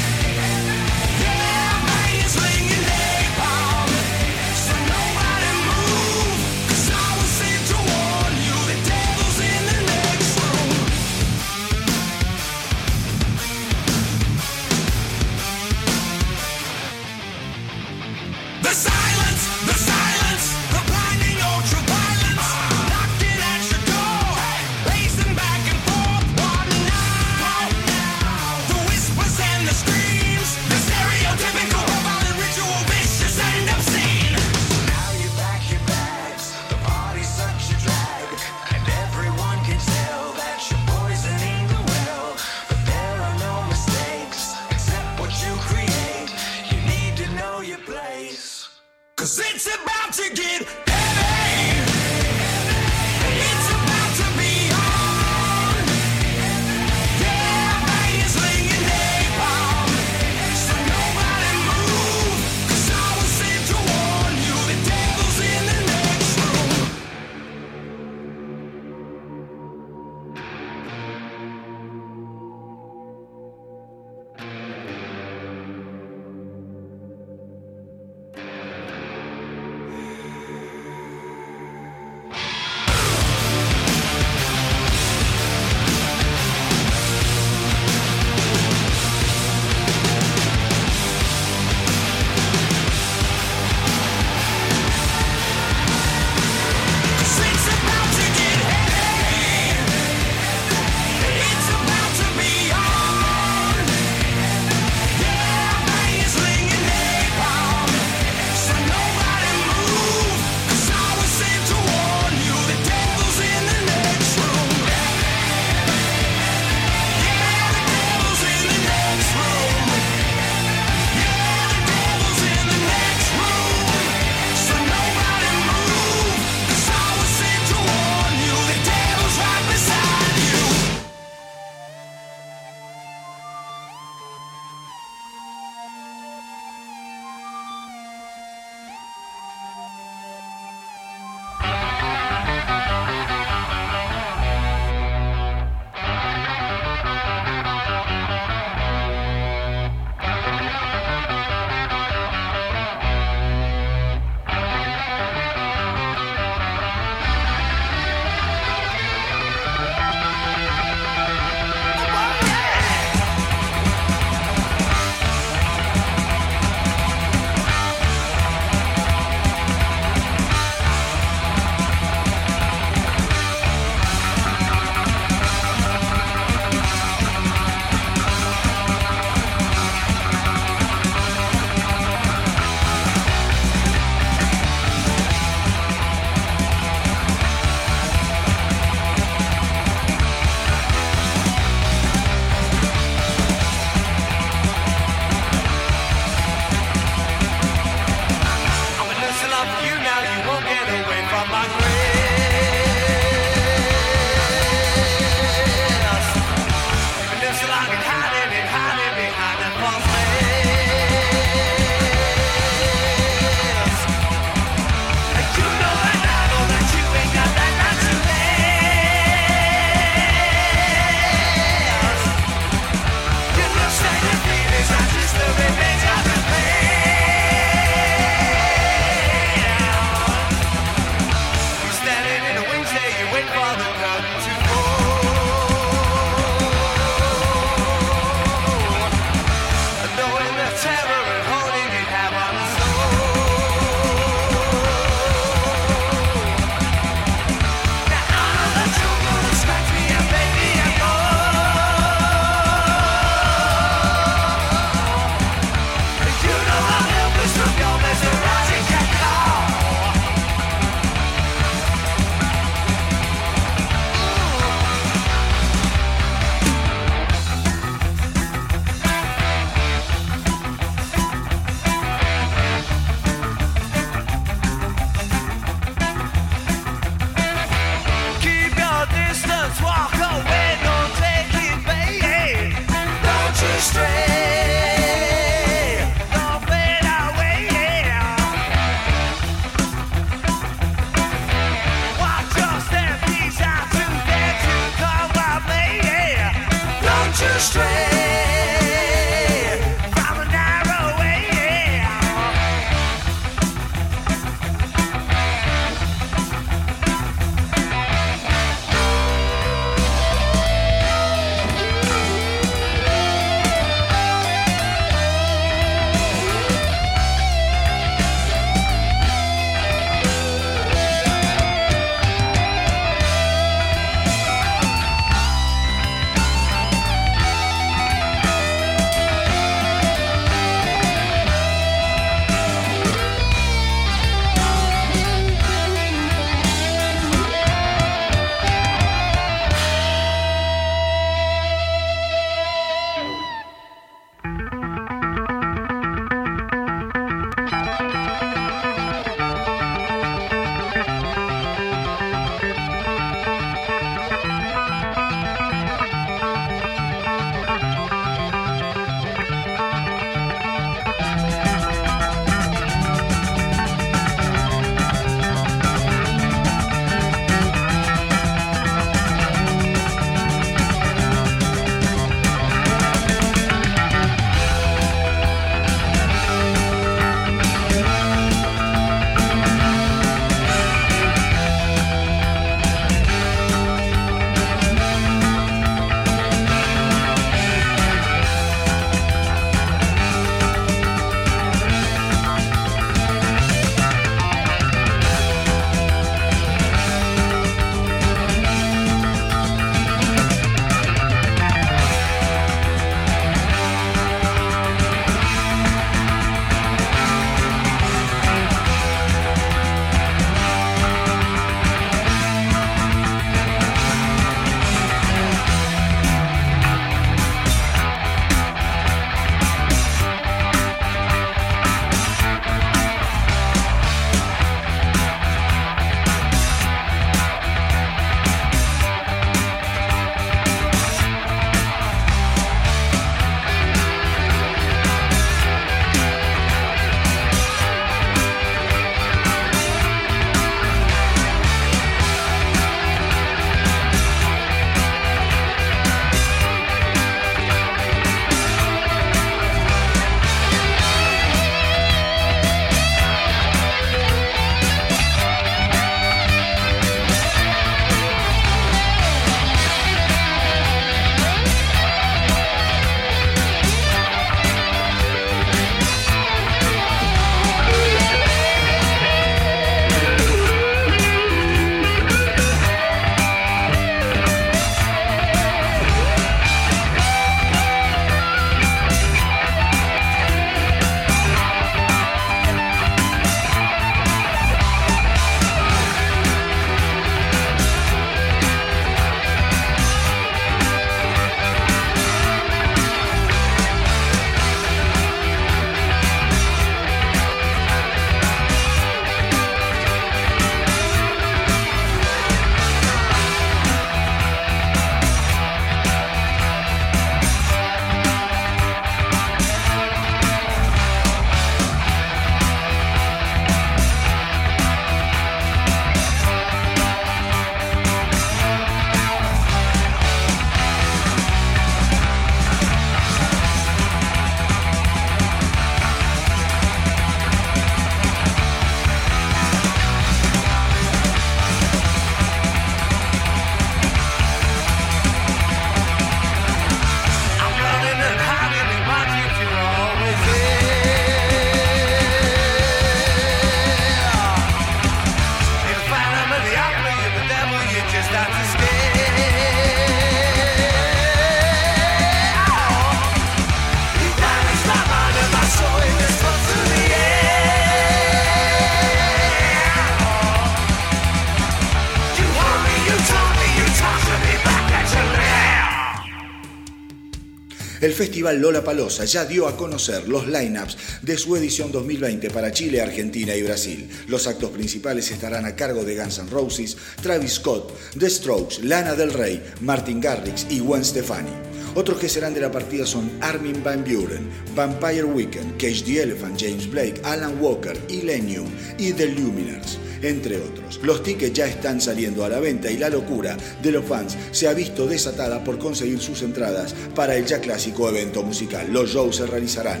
Festival 568.16 568.58
Lola 568.58 568.82
Palosa 568.82 569.26
ya 569.26 569.44
dio 569.44 569.68
a 569.68 569.76
conocer 569.76 570.26
los 570.26 570.46
lineups 570.46 570.96
de 571.20 571.36
su 571.36 571.54
edición 571.54 571.92
2020 571.92 572.48
para 572.48 572.72
Chile, 572.72 573.02
Argentina 573.02 573.54
y 573.54 573.62
Brasil. 573.62 574.08
Los 574.26 574.46
actos 574.46 574.70
principales 574.70 575.30
estarán 575.30 575.66
a 575.66 575.76
cargo 575.76 576.02
de 576.02 576.16
Guns 576.16 576.38
N' 576.38 576.48
Roses, 576.48 576.96
Travis 577.20 577.52
Scott, 577.52 577.92
The 578.18 578.30
Strokes, 578.30 578.82
Lana 578.82 579.14
del 579.14 579.34
Rey, 579.34 579.62
Martin 579.82 580.18
Garrix 580.18 580.66
y 580.70 580.78
Gwen 580.78 581.04
Stefani. 581.04 581.50
Otros 581.94 582.18
que 582.18 582.30
serán 582.30 582.54
de 582.54 582.62
la 582.62 582.70
partida 582.70 583.04
son 583.04 583.30
Armin 583.42 583.84
Van 583.84 584.02
Buren, 584.02 584.48
Vampire 584.74 585.24
Weekend, 585.24 585.76
Cage 585.76 586.02
the 586.04 586.22
Elephant, 586.22 586.58
James 586.58 586.90
Blake, 586.90 587.20
Alan 587.22 587.60
Walker, 587.60 587.98
Illenium 588.08 588.66
y 588.98 589.12
The 589.12 589.26
Luminers 589.26 589.98
entre 590.22 590.56
otros. 590.58 591.00
Los 591.02 591.22
tickets 591.22 591.52
ya 591.52 591.66
están 591.66 592.00
saliendo 592.00 592.44
a 592.44 592.48
la 592.48 592.60
venta 592.60 592.90
y 592.90 592.96
la 592.96 593.08
locura 593.08 593.56
de 593.82 593.92
los 593.92 594.04
fans 594.04 594.36
se 594.50 594.68
ha 594.68 594.74
visto 594.74 595.06
desatada 595.06 595.62
por 595.64 595.78
conseguir 595.78 596.20
sus 596.20 596.42
entradas 596.42 596.94
para 597.14 597.36
el 597.36 597.46
ya 597.46 597.60
clásico 597.60 598.08
evento 598.08 598.42
musical. 598.42 598.92
Los 598.92 599.10
shows 599.10 599.36
se 599.36 599.46
realizarán 599.46 600.00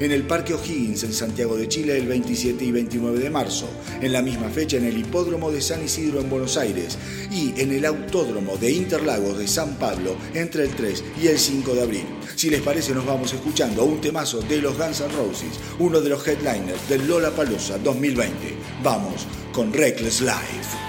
en 0.00 0.12
el 0.12 0.22
Parque 0.22 0.54
O'Higgins 0.54 1.02
en 1.04 1.12
Santiago 1.12 1.56
de 1.56 1.68
Chile 1.68 1.96
el 1.96 2.06
27 2.06 2.64
y 2.64 2.72
29 2.72 3.18
de 3.18 3.30
marzo, 3.30 3.68
en 4.00 4.12
la 4.12 4.22
misma 4.22 4.48
fecha 4.48 4.76
en 4.76 4.84
el 4.84 4.98
Hipódromo 4.98 5.50
de 5.50 5.60
San 5.60 5.84
Isidro 5.84 6.20
en 6.20 6.30
Buenos 6.30 6.56
Aires 6.56 6.98
y 7.30 7.60
en 7.60 7.72
el 7.72 7.84
Autódromo 7.84 8.56
de 8.56 8.70
Interlagos 8.70 9.38
de 9.38 9.48
San 9.48 9.76
Pablo 9.76 10.16
entre 10.34 10.64
el 10.64 10.70
3 10.70 11.04
y 11.22 11.28
el 11.28 11.38
5 11.38 11.74
de 11.74 11.82
abril. 11.82 12.06
Si 12.34 12.50
les 12.50 12.62
parece 12.62 12.94
nos 12.94 13.06
vamos 13.06 13.32
escuchando 13.32 13.84
un 13.84 14.00
temazo 14.00 14.40
de 14.40 14.58
los 14.58 14.76
Guns 14.76 15.00
N' 15.00 15.12
Roses, 15.12 15.60
uno 15.78 16.00
de 16.00 16.10
los 16.10 16.26
headliners 16.26 16.88
del 16.88 17.06
Lola 17.06 17.30
Palusa 17.30 17.78
2020. 17.78 18.34
Vamos 18.82 19.26
con 19.52 19.72
Reckless 19.72 20.20
Life. 20.20 20.85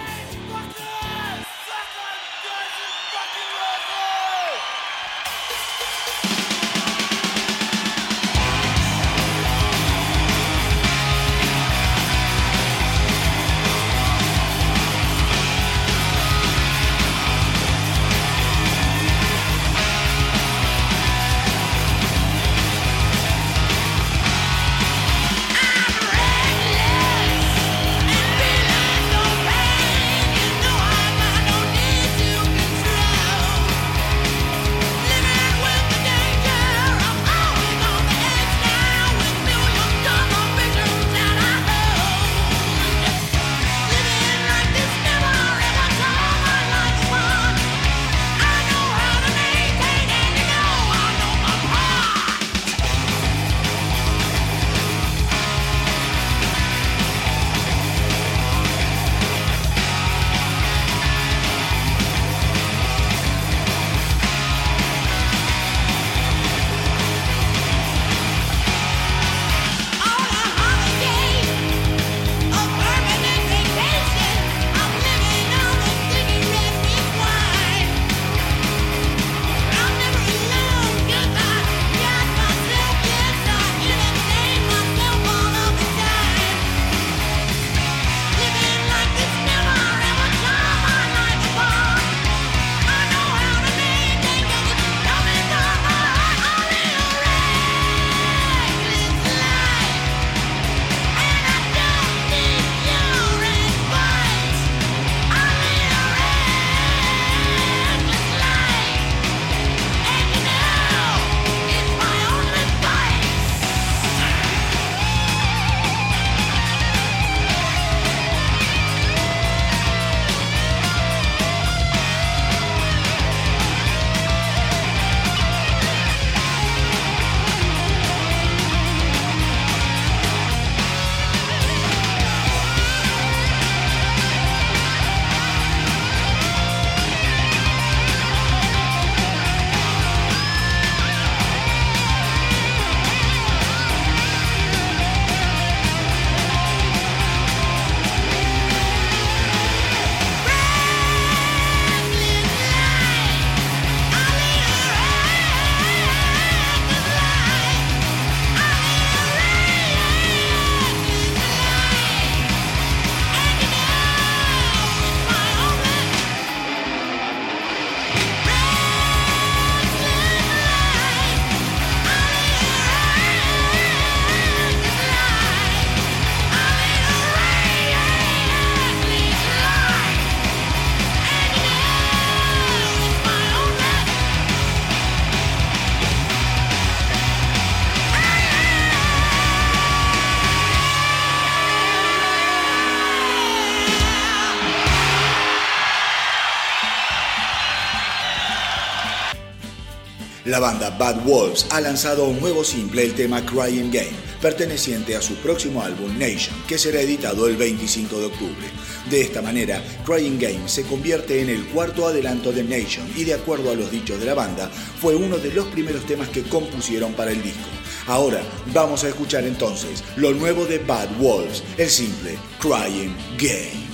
La 200.58 200.62
banda 200.62 200.90
Bad 200.90 201.24
Wolves 201.24 201.68
ha 201.70 201.80
lanzado 201.80 202.26
un 202.26 202.40
nuevo 202.40 202.64
simple, 202.64 203.04
el 203.04 203.14
tema 203.14 203.46
Crying 203.46 203.92
Game, 203.92 204.18
perteneciente 204.42 205.16
a 205.16 205.22
su 205.22 205.36
próximo 205.36 205.84
álbum 205.84 206.18
Nation, 206.18 206.56
que 206.68 206.80
será 206.80 207.00
editado 207.00 207.48
el 207.48 207.56
25 207.58 208.18
de 208.18 208.26
octubre. 208.26 208.68
De 209.08 209.22
esta 209.22 209.44
manera, 209.44 209.84
Crying 210.04 210.40
Game 210.40 210.68
se 210.68 210.82
convierte 210.82 211.44
en 211.44 211.50
el 211.50 211.64
cuarto 211.68 212.08
adelanto 212.08 212.52
de 212.52 212.64
Nation 212.64 213.08
y 213.16 213.24
de 213.24 213.36
acuerdo 213.36 213.70
a 213.70 213.76
los 213.76 213.92
dichos 213.92 214.20
de 214.20 214.26
la 214.26 214.34
banda, 214.34 214.68
fue 215.00 215.14
uno 215.14 215.38
de 215.38 215.54
los 215.54 215.68
primeros 215.68 216.08
temas 216.08 216.30
que 216.30 216.42
compusieron 216.42 217.14
para 217.14 217.30
el 217.30 217.44
disco. 217.44 217.70
Ahora 218.08 218.42
vamos 218.74 219.04
a 219.04 219.10
escuchar 219.10 219.44
entonces 219.44 220.04
lo 220.16 220.34
nuevo 220.34 220.66
de 220.66 220.80
Bad 220.80 221.20
Wolves, 221.20 221.62
el 221.78 221.92
simple 221.92 222.36
Crying 222.60 223.16
Game. 223.38 223.87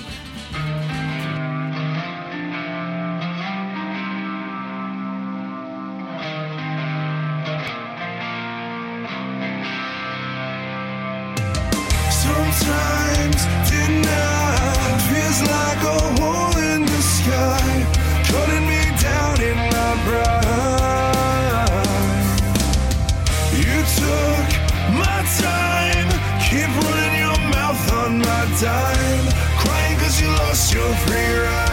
your 30.74 30.95
free 30.95 31.38
ride. 31.38 31.72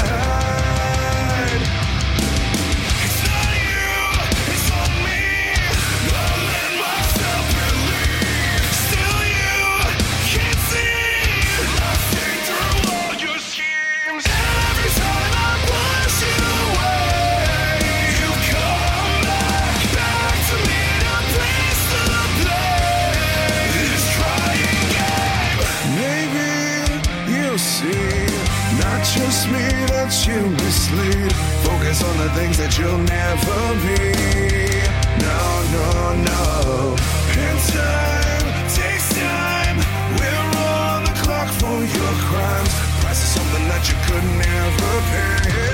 let 30.04 30.26
you 30.26 30.40
mislead. 30.64 31.32
Focus 31.62 32.02
on 32.02 32.16
the 32.16 32.30
things 32.30 32.56
that 32.56 32.72
you'll 32.78 33.04
never 33.18 33.60
be. 33.84 34.00
No, 35.26 35.40
no, 35.76 35.86
no. 36.30 36.42
In 37.44 37.56
time, 37.76 38.46
takes 38.78 39.08
time. 39.12 39.76
We're 40.16 40.48
on 40.72 41.04
the 41.04 41.14
clock 41.22 41.48
for 41.60 41.78
your 41.96 42.12
crimes. 42.28 42.72
Price 43.00 43.20
is 43.26 43.30
something 43.36 43.64
that 43.72 43.82
you 43.88 43.96
could 44.06 44.26
never 44.46 44.92
pay. 45.12 45.69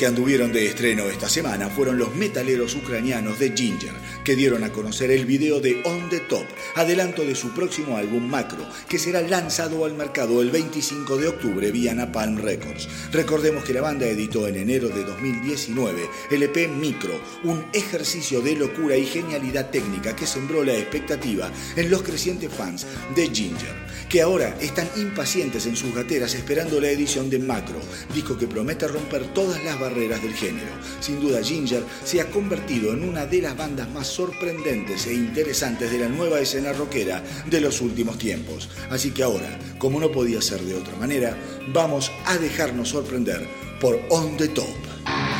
Que 0.00 0.06
anduvieron 0.06 0.50
de 0.50 0.64
estreno 0.64 1.10
esta 1.10 1.28
semana 1.28 1.68
fueron 1.68 1.98
los 1.98 2.14
metaleros 2.14 2.74
ucranianos 2.74 3.38
de 3.38 3.52
Ginger, 3.54 3.92
que 4.24 4.34
dieron 4.34 4.64
a 4.64 4.72
conocer 4.72 5.10
el 5.10 5.26
video 5.26 5.60
de 5.60 5.82
On 5.84 6.08
the 6.08 6.20
Top, 6.20 6.46
adelanto 6.74 7.20
de 7.22 7.34
su 7.34 7.50
próximo 7.50 7.98
álbum 7.98 8.26
Macro, 8.26 8.66
que 8.88 8.98
será 8.98 9.20
lanzado 9.20 9.84
al 9.84 9.92
mercado 9.92 10.40
el 10.40 10.50
25 10.50 11.18
de 11.18 11.28
octubre 11.28 11.70
vía 11.70 11.92
Napalm 11.92 12.38
Records. 12.38 12.88
Recordemos 13.12 13.62
que 13.62 13.74
la 13.74 13.82
banda 13.82 14.06
editó 14.06 14.48
en 14.48 14.56
enero 14.56 14.88
de 14.88 15.04
2019 15.04 16.08
el 16.30 16.44
EP 16.44 16.70
Micro, 16.70 17.20
un 17.44 17.66
ejercicio 17.74 18.40
de 18.40 18.56
locura 18.56 18.96
y 18.96 19.04
genialidad 19.04 19.68
técnica 19.68 20.16
que 20.16 20.26
sembró 20.26 20.64
la 20.64 20.78
expectativa 20.78 21.50
en 21.76 21.90
los 21.90 22.02
crecientes 22.02 22.50
fans 22.50 22.86
de 23.14 23.26
Ginger, 23.26 23.74
que 24.08 24.22
ahora 24.22 24.56
están 24.62 24.88
impacientes 24.96 25.66
en 25.66 25.76
sus 25.76 25.94
gateras 25.94 26.34
esperando 26.34 26.80
la 26.80 26.88
edición 26.88 27.28
de 27.28 27.38
Macro, 27.38 27.80
disco 28.14 28.38
que 28.38 28.46
promete 28.46 28.88
romper 28.88 29.26
todas 29.34 29.62
las 29.62 29.78
barreras 29.78 29.89
del 29.94 30.34
género. 30.34 30.70
Sin 31.00 31.20
duda 31.20 31.42
Ginger 31.42 31.82
se 32.04 32.20
ha 32.20 32.30
convertido 32.30 32.92
en 32.92 33.08
una 33.08 33.26
de 33.26 33.42
las 33.42 33.56
bandas 33.56 33.88
más 33.90 34.06
sorprendentes 34.06 35.06
e 35.06 35.14
interesantes 35.14 35.90
de 35.90 35.98
la 35.98 36.08
nueva 36.08 36.40
escena 36.40 36.72
rockera 36.72 37.22
de 37.46 37.60
los 37.60 37.80
últimos 37.80 38.16
tiempos. 38.18 38.68
Así 38.88 39.10
que 39.10 39.22
ahora, 39.22 39.58
como 39.78 39.98
no 39.98 40.12
podía 40.12 40.40
ser 40.40 40.60
de 40.60 40.74
otra 40.74 40.94
manera, 40.96 41.36
vamos 41.72 42.12
a 42.26 42.36
dejarnos 42.38 42.90
sorprender 42.90 43.46
por 43.80 44.00
On 44.10 44.36
the 44.36 44.48
Top. 44.48 45.39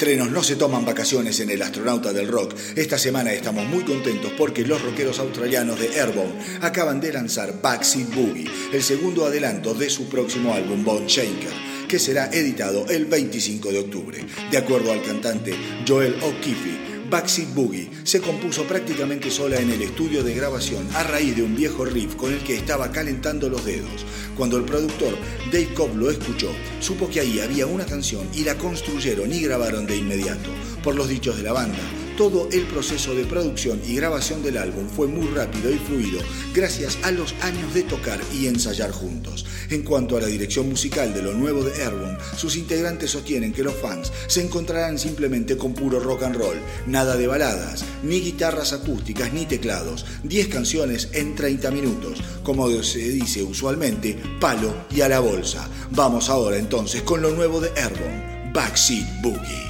Estrenos 0.00 0.30
no 0.30 0.42
se 0.42 0.56
toman 0.56 0.86
vacaciones 0.86 1.40
en 1.40 1.50
el 1.50 1.60
Astronauta 1.60 2.10
del 2.10 2.26
Rock, 2.26 2.54
esta 2.74 2.96
semana 2.96 3.34
estamos 3.34 3.66
muy 3.66 3.84
contentos 3.84 4.32
porque 4.38 4.64
los 4.64 4.80
rockeros 4.80 5.18
australianos 5.18 5.78
de 5.78 5.88
Airborne 6.00 6.32
acaban 6.62 7.02
de 7.02 7.12
lanzar 7.12 7.60
Backseat 7.60 8.14
Boogie, 8.14 8.48
el 8.72 8.82
segundo 8.82 9.26
adelanto 9.26 9.74
de 9.74 9.90
su 9.90 10.08
próximo 10.08 10.54
álbum 10.54 10.82
Bone 10.82 11.06
Shaker, 11.06 11.52
que 11.86 11.98
será 11.98 12.30
editado 12.32 12.86
el 12.88 13.04
25 13.04 13.70
de 13.70 13.78
octubre. 13.78 14.26
De 14.50 14.56
acuerdo 14.56 14.90
al 14.90 15.02
cantante 15.02 15.54
Joel 15.86 16.14
O'Keefe, 16.22 16.89
Backseat 17.10 17.52
Boogie 17.54 17.90
se 18.04 18.20
compuso 18.20 18.62
prácticamente 18.64 19.32
sola 19.32 19.58
en 19.58 19.70
el 19.70 19.82
estudio 19.82 20.22
de 20.22 20.32
grabación 20.32 20.88
a 20.94 21.02
raíz 21.02 21.34
de 21.34 21.42
un 21.42 21.56
viejo 21.56 21.84
riff 21.84 22.14
con 22.14 22.32
el 22.32 22.38
que 22.44 22.54
estaba 22.54 22.92
calentando 22.92 23.48
los 23.48 23.64
dedos. 23.64 24.06
Cuando 24.36 24.56
el 24.56 24.64
productor 24.64 25.18
Dave 25.50 25.74
Cobb 25.74 25.96
lo 25.96 26.08
escuchó, 26.08 26.52
supo 26.78 27.10
que 27.10 27.18
ahí 27.18 27.40
había 27.40 27.66
una 27.66 27.84
canción 27.84 28.28
y 28.32 28.44
la 28.44 28.56
construyeron 28.56 29.32
y 29.32 29.42
grabaron 29.42 29.86
de 29.86 29.96
inmediato. 29.96 30.50
Por 30.84 30.94
los 30.94 31.08
dichos 31.08 31.36
de 31.36 31.42
la 31.42 31.52
banda, 31.52 31.82
todo 32.20 32.50
el 32.52 32.66
proceso 32.66 33.14
de 33.14 33.24
producción 33.24 33.80
y 33.88 33.94
grabación 33.94 34.42
del 34.42 34.58
álbum 34.58 34.86
fue 34.90 35.06
muy 35.06 35.26
rápido 35.28 35.70
y 35.70 35.78
fluido 35.78 36.20
gracias 36.52 36.98
a 37.02 37.12
los 37.12 37.34
años 37.40 37.72
de 37.72 37.82
tocar 37.82 38.20
y 38.30 38.46
ensayar 38.46 38.90
juntos. 38.90 39.46
En 39.70 39.80
cuanto 39.84 40.18
a 40.18 40.20
la 40.20 40.26
dirección 40.26 40.68
musical 40.68 41.14
de 41.14 41.22
lo 41.22 41.32
nuevo 41.32 41.64
de 41.64 41.82
Airborne, 41.82 42.18
sus 42.36 42.56
integrantes 42.56 43.12
sostienen 43.12 43.54
que 43.54 43.62
los 43.62 43.74
fans 43.74 44.12
se 44.26 44.42
encontrarán 44.42 44.98
simplemente 44.98 45.56
con 45.56 45.72
puro 45.72 45.98
rock 45.98 46.24
and 46.24 46.36
roll, 46.36 46.58
nada 46.86 47.16
de 47.16 47.26
baladas, 47.26 47.86
ni 48.02 48.20
guitarras 48.20 48.74
acústicas 48.74 49.32
ni 49.32 49.46
teclados, 49.46 50.04
10 50.24 50.48
canciones 50.48 51.08
en 51.14 51.34
30 51.34 51.70
minutos, 51.70 52.22
como 52.42 52.68
se 52.82 52.98
dice 52.98 53.42
usualmente, 53.42 54.20
palo 54.38 54.74
y 54.90 55.00
a 55.00 55.08
la 55.08 55.20
bolsa. 55.20 55.66
Vamos 55.92 56.28
ahora 56.28 56.58
entonces 56.58 57.00
con 57.00 57.22
lo 57.22 57.30
nuevo 57.30 57.62
de 57.62 57.70
Airborne, 57.80 58.52
Backseat 58.52 59.22
Boogie. 59.22 59.69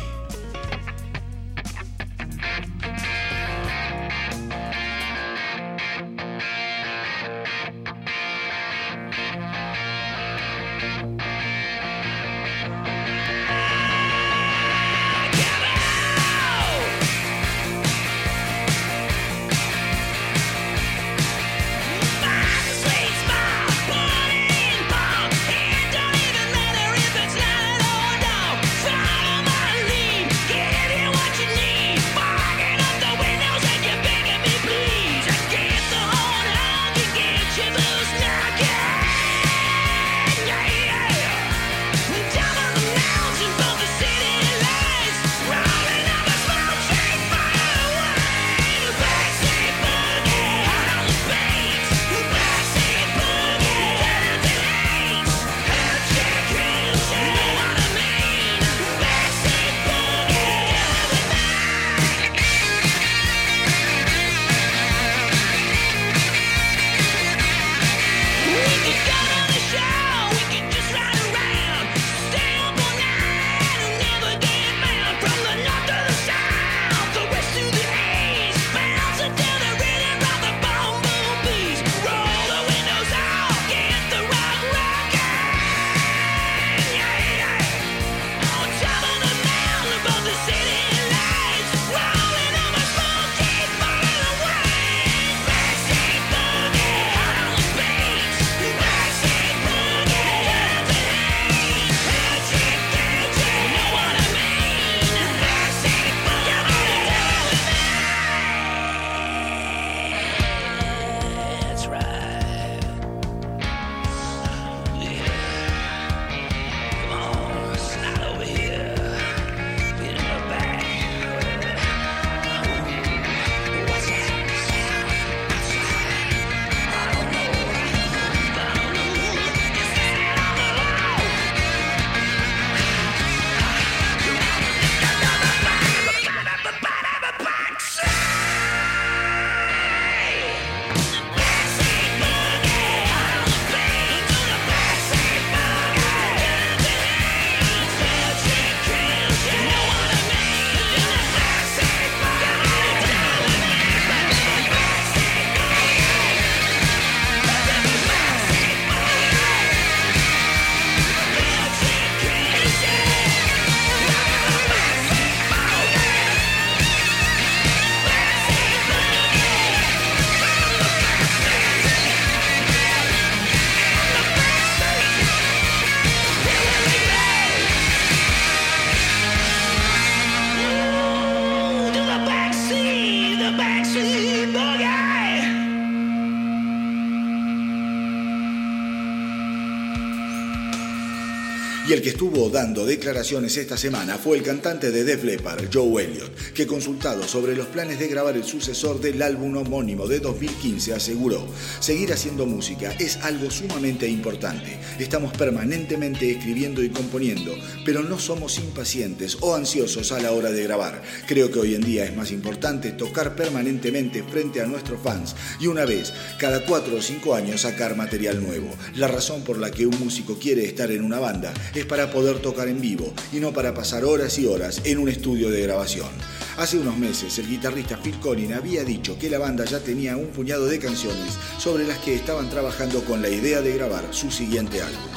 Que 192.02 192.09
estuvo 192.20 192.50
dando 192.50 192.84
declaraciones 192.84 193.56
esta 193.56 193.78
semana 193.78 194.18
fue 194.18 194.36
el 194.36 194.42
cantante 194.42 194.90
de 194.90 195.04
Def 195.04 195.24
Leppard, 195.24 195.70
Joe 195.72 196.04
Elliott, 196.04 196.52
que 196.52 196.66
consultado 196.66 197.26
sobre 197.26 197.56
los 197.56 197.68
planes 197.68 197.98
de 197.98 198.08
grabar 198.08 198.36
el 198.36 198.44
sucesor 198.44 199.00
del 199.00 199.22
álbum 199.22 199.56
homónimo 199.56 200.06
de 200.06 200.20
2015 200.20 200.92
aseguró, 200.92 201.46
seguir 201.80 202.12
haciendo 202.12 202.44
música 202.44 202.92
es 202.98 203.16
algo 203.22 203.50
sumamente 203.50 204.06
importante. 204.06 204.78
Estamos 204.98 205.32
permanentemente 205.32 206.30
escribiendo 206.30 206.82
y 206.82 206.90
componiendo, 206.90 207.54
pero 207.86 208.02
no 208.02 208.18
somos 208.18 208.58
impacientes 208.58 209.38
o 209.40 209.54
ansiosos 209.54 210.12
a 210.12 210.20
la 210.20 210.32
hora 210.32 210.50
de 210.50 210.64
grabar. 210.64 211.00
Creo 211.26 211.50
que 211.50 211.60
hoy 211.60 211.74
en 211.74 211.80
día 211.80 212.04
es 212.04 212.14
más 212.14 212.32
importante 212.32 212.90
tocar 212.92 213.34
permanentemente 213.34 214.22
frente 214.24 214.60
a 214.60 214.66
nuestros 214.66 215.00
fans 215.00 215.34
y 215.58 215.68
una 215.68 215.86
vez 215.86 216.12
cada 216.38 216.66
cuatro 216.66 216.96
o 216.96 217.00
cinco 217.00 217.34
años 217.34 217.62
sacar 217.62 217.96
material 217.96 218.42
nuevo. 218.42 218.68
La 218.96 219.08
razón 219.08 219.40
por 219.42 219.56
la 219.56 219.70
que 219.70 219.86
un 219.86 219.98
músico 219.98 220.38
quiere 220.38 220.66
estar 220.66 220.90
en 220.90 221.02
una 221.02 221.18
banda 221.18 221.54
es 221.74 221.86
para 221.86 222.09
poder 222.10 222.40
tocar 222.40 222.68
en 222.68 222.80
vivo 222.80 223.12
y 223.32 223.36
no 223.36 223.52
para 223.52 223.74
pasar 223.74 224.04
horas 224.04 224.38
y 224.38 224.46
horas 224.46 224.82
en 224.84 224.98
un 224.98 225.08
estudio 225.08 225.50
de 225.50 225.62
grabación. 225.62 226.08
Hace 226.56 226.78
unos 226.78 226.96
meses 226.96 227.38
el 227.38 227.48
guitarrista 227.48 227.96
Phil 227.96 228.18
Collins 228.20 228.54
había 228.54 228.84
dicho 228.84 229.18
que 229.18 229.30
la 229.30 229.38
banda 229.38 229.64
ya 229.64 229.80
tenía 229.80 230.16
un 230.16 230.28
puñado 230.28 230.66
de 230.66 230.78
canciones 230.78 231.38
sobre 231.58 231.86
las 231.86 231.98
que 231.98 232.14
estaban 232.14 232.50
trabajando 232.50 233.02
con 233.04 233.22
la 233.22 233.28
idea 233.28 233.60
de 233.60 233.74
grabar 233.74 234.04
su 234.10 234.30
siguiente 234.30 234.82
álbum. 234.82 235.10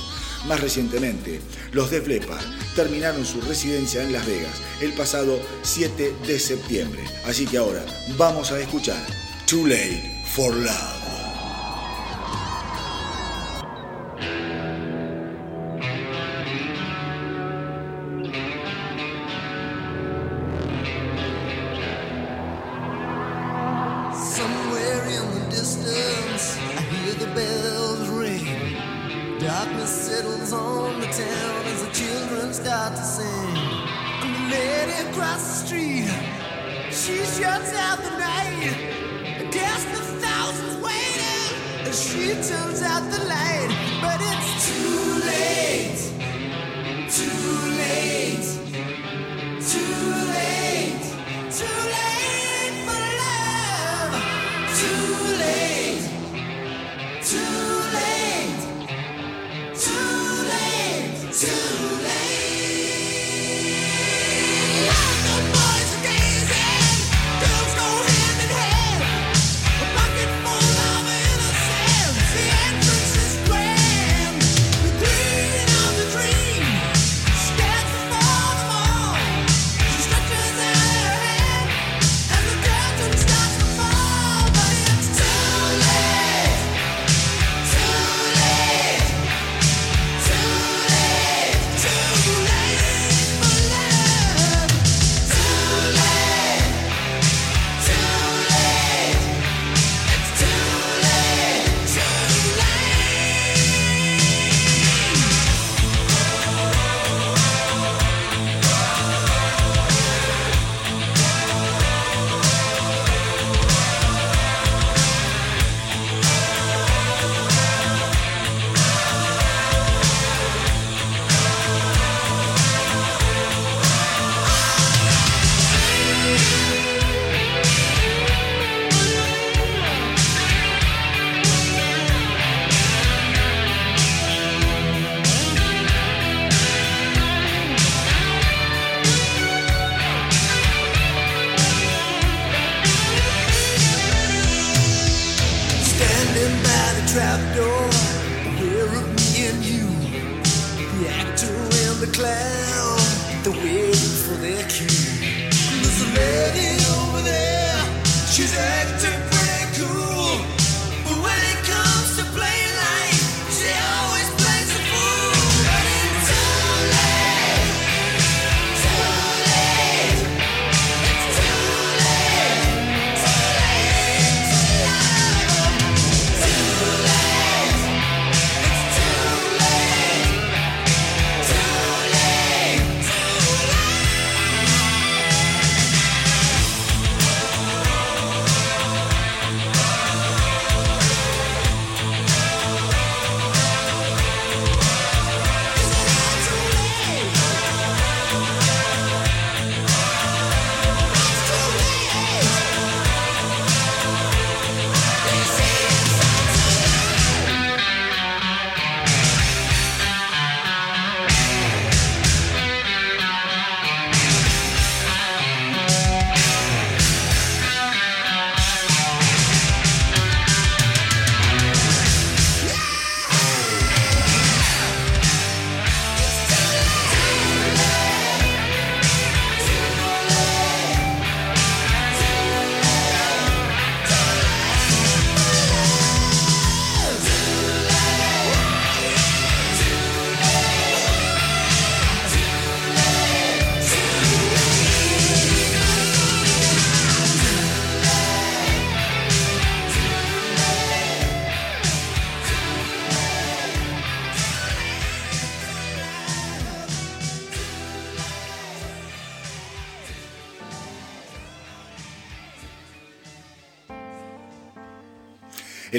Más 0.48 0.60
recientemente, 0.60 1.40
los 1.72 1.90
Def 1.90 2.08
Leppard 2.08 2.44
terminaron 2.76 3.26
su 3.26 3.40
residencia 3.42 4.04
en 4.04 4.12
Las 4.12 4.26
Vegas 4.26 4.62
el 4.82 4.94
pasado 4.94 5.40
7 5.62 6.14
de 6.28 6.40
septiembre. 6.40 7.04
Así 7.26 7.46
que 7.46 7.58
ahora 7.58 7.86
vamos 8.18 8.52
a 8.52 8.60
escuchar 8.60 9.06
Too 9.48 9.68
Late 9.68 10.26
for 10.34 10.54
Love. 10.54 11.13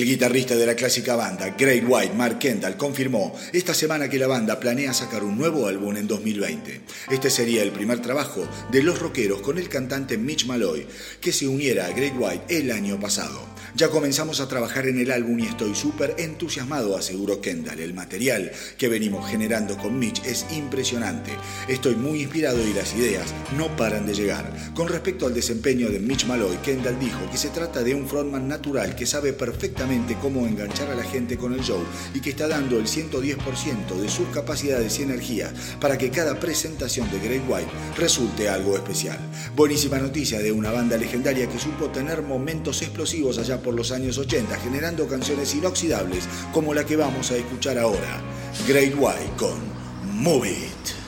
El 0.05 0.11
guitarrista 0.11 0.55
de 0.55 0.67
la 0.67 0.75
clásica 0.75 1.17
banda, 1.17 1.55
Great 1.57 1.83
White, 1.89 2.13
Mark 2.13 2.39
Kendall, 2.39 2.77
confirmó 2.77 3.35
esta 3.55 3.73
semana 3.73 4.07
que 4.07 4.19
la 4.19 4.27
banda 4.27 4.61
planea 4.61 4.93
sacar 4.93 5.25
un 5.25 5.39
nuevo 5.39 5.67
álbum 5.67 5.97
en 5.97 6.07
2020. 6.07 6.83
Este 7.11 7.31
sería 7.31 7.63
el 7.63 7.71
primer 7.71 8.03
trabajo 8.03 8.47
de 8.71 8.83
los 8.83 8.99
rockeros 8.99 9.41
con 9.41 9.57
el 9.57 9.71
cantante 9.71 10.19
Mitch 10.19 10.45
Malloy, 10.45 10.87
que 11.23 11.33
se 11.33 11.49
uniera 11.49 11.87
a 11.87 11.93
Great 11.93 12.13
White 12.19 12.45
el 12.55 12.71
año 12.71 13.01
pasado. 13.01 13.54
Ya 13.77 13.89
comenzamos 13.89 14.39
a 14.39 14.47
trabajar 14.47 14.87
en 14.87 15.01
el 15.01 15.11
álbum 15.11 15.37
y 15.41 15.47
estoy 15.47 15.75
súper 15.75 16.15
entusiasmado, 16.19 16.97
aseguró 16.97 17.41
Kendall. 17.41 17.81
El 17.81 17.93
material 17.93 18.53
que 18.79 18.87
venimos 18.87 19.29
generando 19.29 19.77
con 19.77 19.99
Mitch 19.99 20.25
es 20.25 20.47
impresionante. 20.53 21.33
Estoy 21.67 21.97
muy 21.97 22.23
inspirado 22.23 22.65
y 22.65 22.73
las 22.73 22.95
ideas 22.95 23.35
no 23.59 23.75
paran 23.75 24.07
de 24.07 24.15
llegar. 24.15 24.49
Con 24.77 24.87
respecto 24.87 25.27
al 25.27 25.35
desempeño 25.35 25.91
de 25.91 25.99
Mitch 25.99 26.25
Malloy, 26.25 26.57
Kendall 26.59 27.01
dijo 27.01 27.19
que 27.33 27.37
se 27.37 27.49
trata 27.49 27.83
de 27.83 27.97
un 27.97 28.07
frontman 28.07 28.47
natural 28.47 28.95
que 28.95 29.07
sabe 29.07 29.33
perfectamente 29.33 30.17
cómo 30.23 30.47
enganchar 30.47 30.89
a 30.91 30.95
la 30.95 31.03
gente 31.03 31.37
con 31.37 31.53
el 31.53 31.65
show 31.65 31.83
y 32.15 32.21
que 32.21 32.31
está 32.31 32.47
dando 32.47 32.79
el 32.79 32.87
110% 32.87 33.97
de 34.01 34.09
sus 34.09 34.29
capacidades 34.29 35.01
y 35.01 35.03
energía 35.03 35.53
para 35.81 35.99
que 35.99 36.11
cada 36.11 36.39
presentación 36.39 37.11
de 37.11 37.19
Great 37.19 37.43
White 37.49 37.71
resulte 37.99 38.49
algo 38.49 38.77
especial. 38.77 39.19
Buenísima 39.57 39.99
noticia 39.99 40.39
de 40.39 40.53
una 40.53 40.71
banda 40.71 40.97
legendaria 40.97 41.49
que 41.49 41.59
supo 41.59 41.87
tener 41.89 42.23
momentos 42.23 42.81
explosivos 42.81 43.39
allá 43.39 43.64
por 43.65 43.75
los 43.75 43.91
años 43.91 44.19
80, 44.19 44.57
generando 44.59 45.09
canciones 45.09 45.55
inoxidables 45.55 46.29
como 46.53 46.75
la 46.75 46.85
que 46.85 46.97
vamos 46.97 47.31
a 47.31 47.37
escuchar 47.37 47.79
ahora, 47.79 48.23
Great 48.69 48.95
White 48.97 49.33
con 49.37 49.59
Move 50.23 50.51
It. 50.51 51.04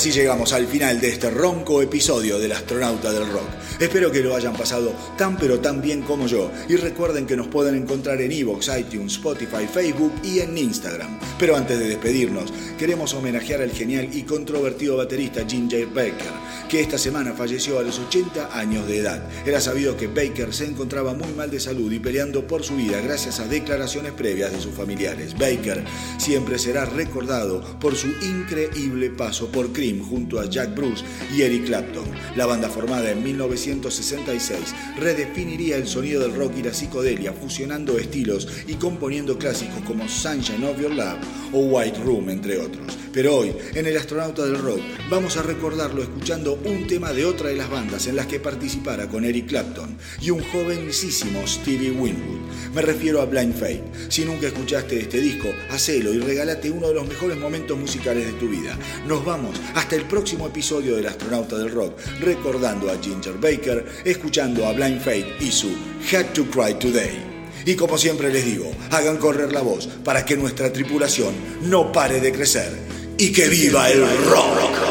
Así 0.00 0.12
llegamos 0.12 0.54
al 0.54 0.66
final 0.66 0.98
de 0.98 1.10
este 1.10 1.28
ronco 1.28 1.82
episodio 1.82 2.38
del 2.38 2.52
astronauta 2.52 3.12
del 3.12 3.30
rock. 3.30 3.50
Espero 3.78 4.10
que 4.10 4.22
lo 4.22 4.34
hayan 4.34 4.54
pasado 4.54 4.94
tan 5.18 5.36
pero 5.36 5.60
tan 5.60 5.82
bien 5.82 6.00
como 6.00 6.26
yo. 6.26 6.50
Y 6.70 6.76
recuerden 6.76 7.26
que 7.26 7.36
nos 7.36 7.48
pueden 7.48 7.74
encontrar 7.74 8.18
en 8.22 8.32
Evox, 8.32 8.70
iTunes, 8.78 9.12
Spotify, 9.16 9.66
Facebook 9.70 10.14
y 10.22 10.38
en 10.38 10.56
Instagram. 10.56 11.18
Pero 11.38 11.54
antes 11.54 11.78
de 11.78 11.86
despedirnos, 11.86 12.50
queremos 12.78 13.12
homenajear 13.12 13.60
al 13.60 13.72
genial 13.72 14.08
y 14.10 14.22
controvertido 14.22 14.96
baterista 14.96 15.44
Ginger 15.46 15.88
Baker, 15.88 16.32
que 16.70 16.80
esta 16.80 16.98
semana 16.98 17.32
falleció 17.32 17.80
a 17.80 17.82
los 17.82 17.98
80 17.98 18.56
años 18.56 18.86
de 18.86 18.98
edad. 18.98 19.28
Era 19.44 19.60
sabido 19.60 19.96
que 19.96 20.06
Baker 20.06 20.54
se 20.54 20.66
encontraba 20.66 21.14
muy 21.14 21.32
mal 21.32 21.50
de 21.50 21.58
salud 21.58 21.90
y 21.90 21.98
peleando 21.98 22.46
por 22.46 22.62
su 22.62 22.76
vida 22.76 23.00
gracias 23.00 23.40
a 23.40 23.48
declaraciones 23.48 24.12
previas 24.12 24.52
de 24.52 24.60
sus 24.60 24.72
familiares. 24.72 25.36
Baker 25.36 25.82
siempre 26.16 26.60
será 26.60 26.84
recordado 26.84 27.60
por 27.80 27.96
su 27.96 28.06
increíble 28.22 29.10
paso 29.10 29.50
por 29.50 29.72
Cream 29.72 30.00
junto 30.00 30.38
a 30.38 30.48
Jack 30.48 30.76
Bruce 30.76 31.04
y 31.36 31.42
Eric 31.42 31.66
Clapton. 31.66 32.04
La 32.36 32.46
banda 32.46 32.68
formada 32.68 33.10
en 33.10 33.24
1966 33.24 34.60
redefiniría 34.96 35.76
el 35.76 35.88
sonido 35.88 36.22
del 36.22 36.36
rock 36.36 36.52
y 36.58 36.62
la 36.62 36.72
psicodelia, 36.72 37.32
fusionando 37.32 37.98
estilos 37.98 38.46
y 38.68 38.74
componiendo 38.74 39.36
clásicos 39.36 39.82
como 39.84 40.08
Sunshine 40.08 40.62
of 40.62 40.80
Your 40.80 40.94
Love 40.94 41.18
o 41.52 41.58
White 41.58 41.98
Room, 42.04 42.30
entre 42.30 42.58
otros. 42.58 42.99
Pero 43.12 43.38
hoy, 43.38 43.52
en 43.74 43.86
El 43.86 43.96
Astronauta 43.96 44.44
del 44.44 44.58
Rock, 44.58 44.80
vamos 45.10 45.36
a 45.36 45.42
recordarlo 45.42 46.02
escuchando 46.02 46.60
un 46.64 46.86
tema 46.86 47.12
de 47.12 47.24
otra 47.24 47.48
de 47.48 47.56
las 47.56 47.68
bandas 47.68 48.06
en 48.06 48.14
las 48.14 48.26
que 48.26 48.38
participara 48.38 49.08
con 49.08 49.24
Eric 49.24 49.48
Clapton 49.48 49.98
y 50.20 50.30
un 50.30 50.44
jovencísimo 50.44 51.44
Stevie 51.44 51.90
Winwood. 51.90 52.38
Me 52.72 52.82
refiero 52.82 53.20
a 53.20 53.24
Blind 53.26 53.54
Fate. 53.54 53.82
Si 54.08 54.24
nunca 54.24 54.46
escuchaste 54.46 55.00
este 55.00 55.20
disco, 55.20 55.48
hacelo 55.70 56.14
y 56.14 56.20
regálate 56.20 56.70
uno 56.70 56.86
de 56.86 56.94
los 56.94 57.08
mejores 57.08 57.36
momentos 57.36 57.76
musicales 57.76 58.26
de 58.26 58.32
tu 58.34 58.48
vida. 58.48 58.78
Nos 59.08 59.24
vamos 59.24 59.60
hasta 59.74 59.96
el 59.96 60.04
próximo 60.04 60.46
episodio 60.46 60.94
del 60.94 61.06
Astronauta 61.06 61.58
del 61.58 61.72
Rock, 61.72 61.98
recordando 62.20 62.90
a 62.90 62.98
Ginger 63.02 63.38
Baker, 63.38 63.86
escuchando 64.04 64.66
a 64.66 64.72
Blind 64.72 65.00
Fate 65.00 65.34
y 65.40 65.50
su 65.50 65.70
Had 66.12 66.26
to 66.26 66.44
Cry 66.44 66.74
Today. 66.74 67.30
Y 67.66 67.74
como 67.74 67.98
siempre 67.98 68.32
les 68.32 68.44
digo, 68.44 68.70
hagan 68.90 69.18
correr 69.18 69.52
la 69.52 69.62
voz 69.62 69.88
para 70.04 70.24
que 70.24 70.36
nuestra 70.36 70.72
tripulación 70.72 71.34
no 71.62 71.90
pare 71.90 72.20
de 72.20 72.32
crecer 72.32 72.89
y 73.20 73.32
que 73.32 73.48
viva 73.50 73.90
el 73.90 74.00
rock. 74.24 74.89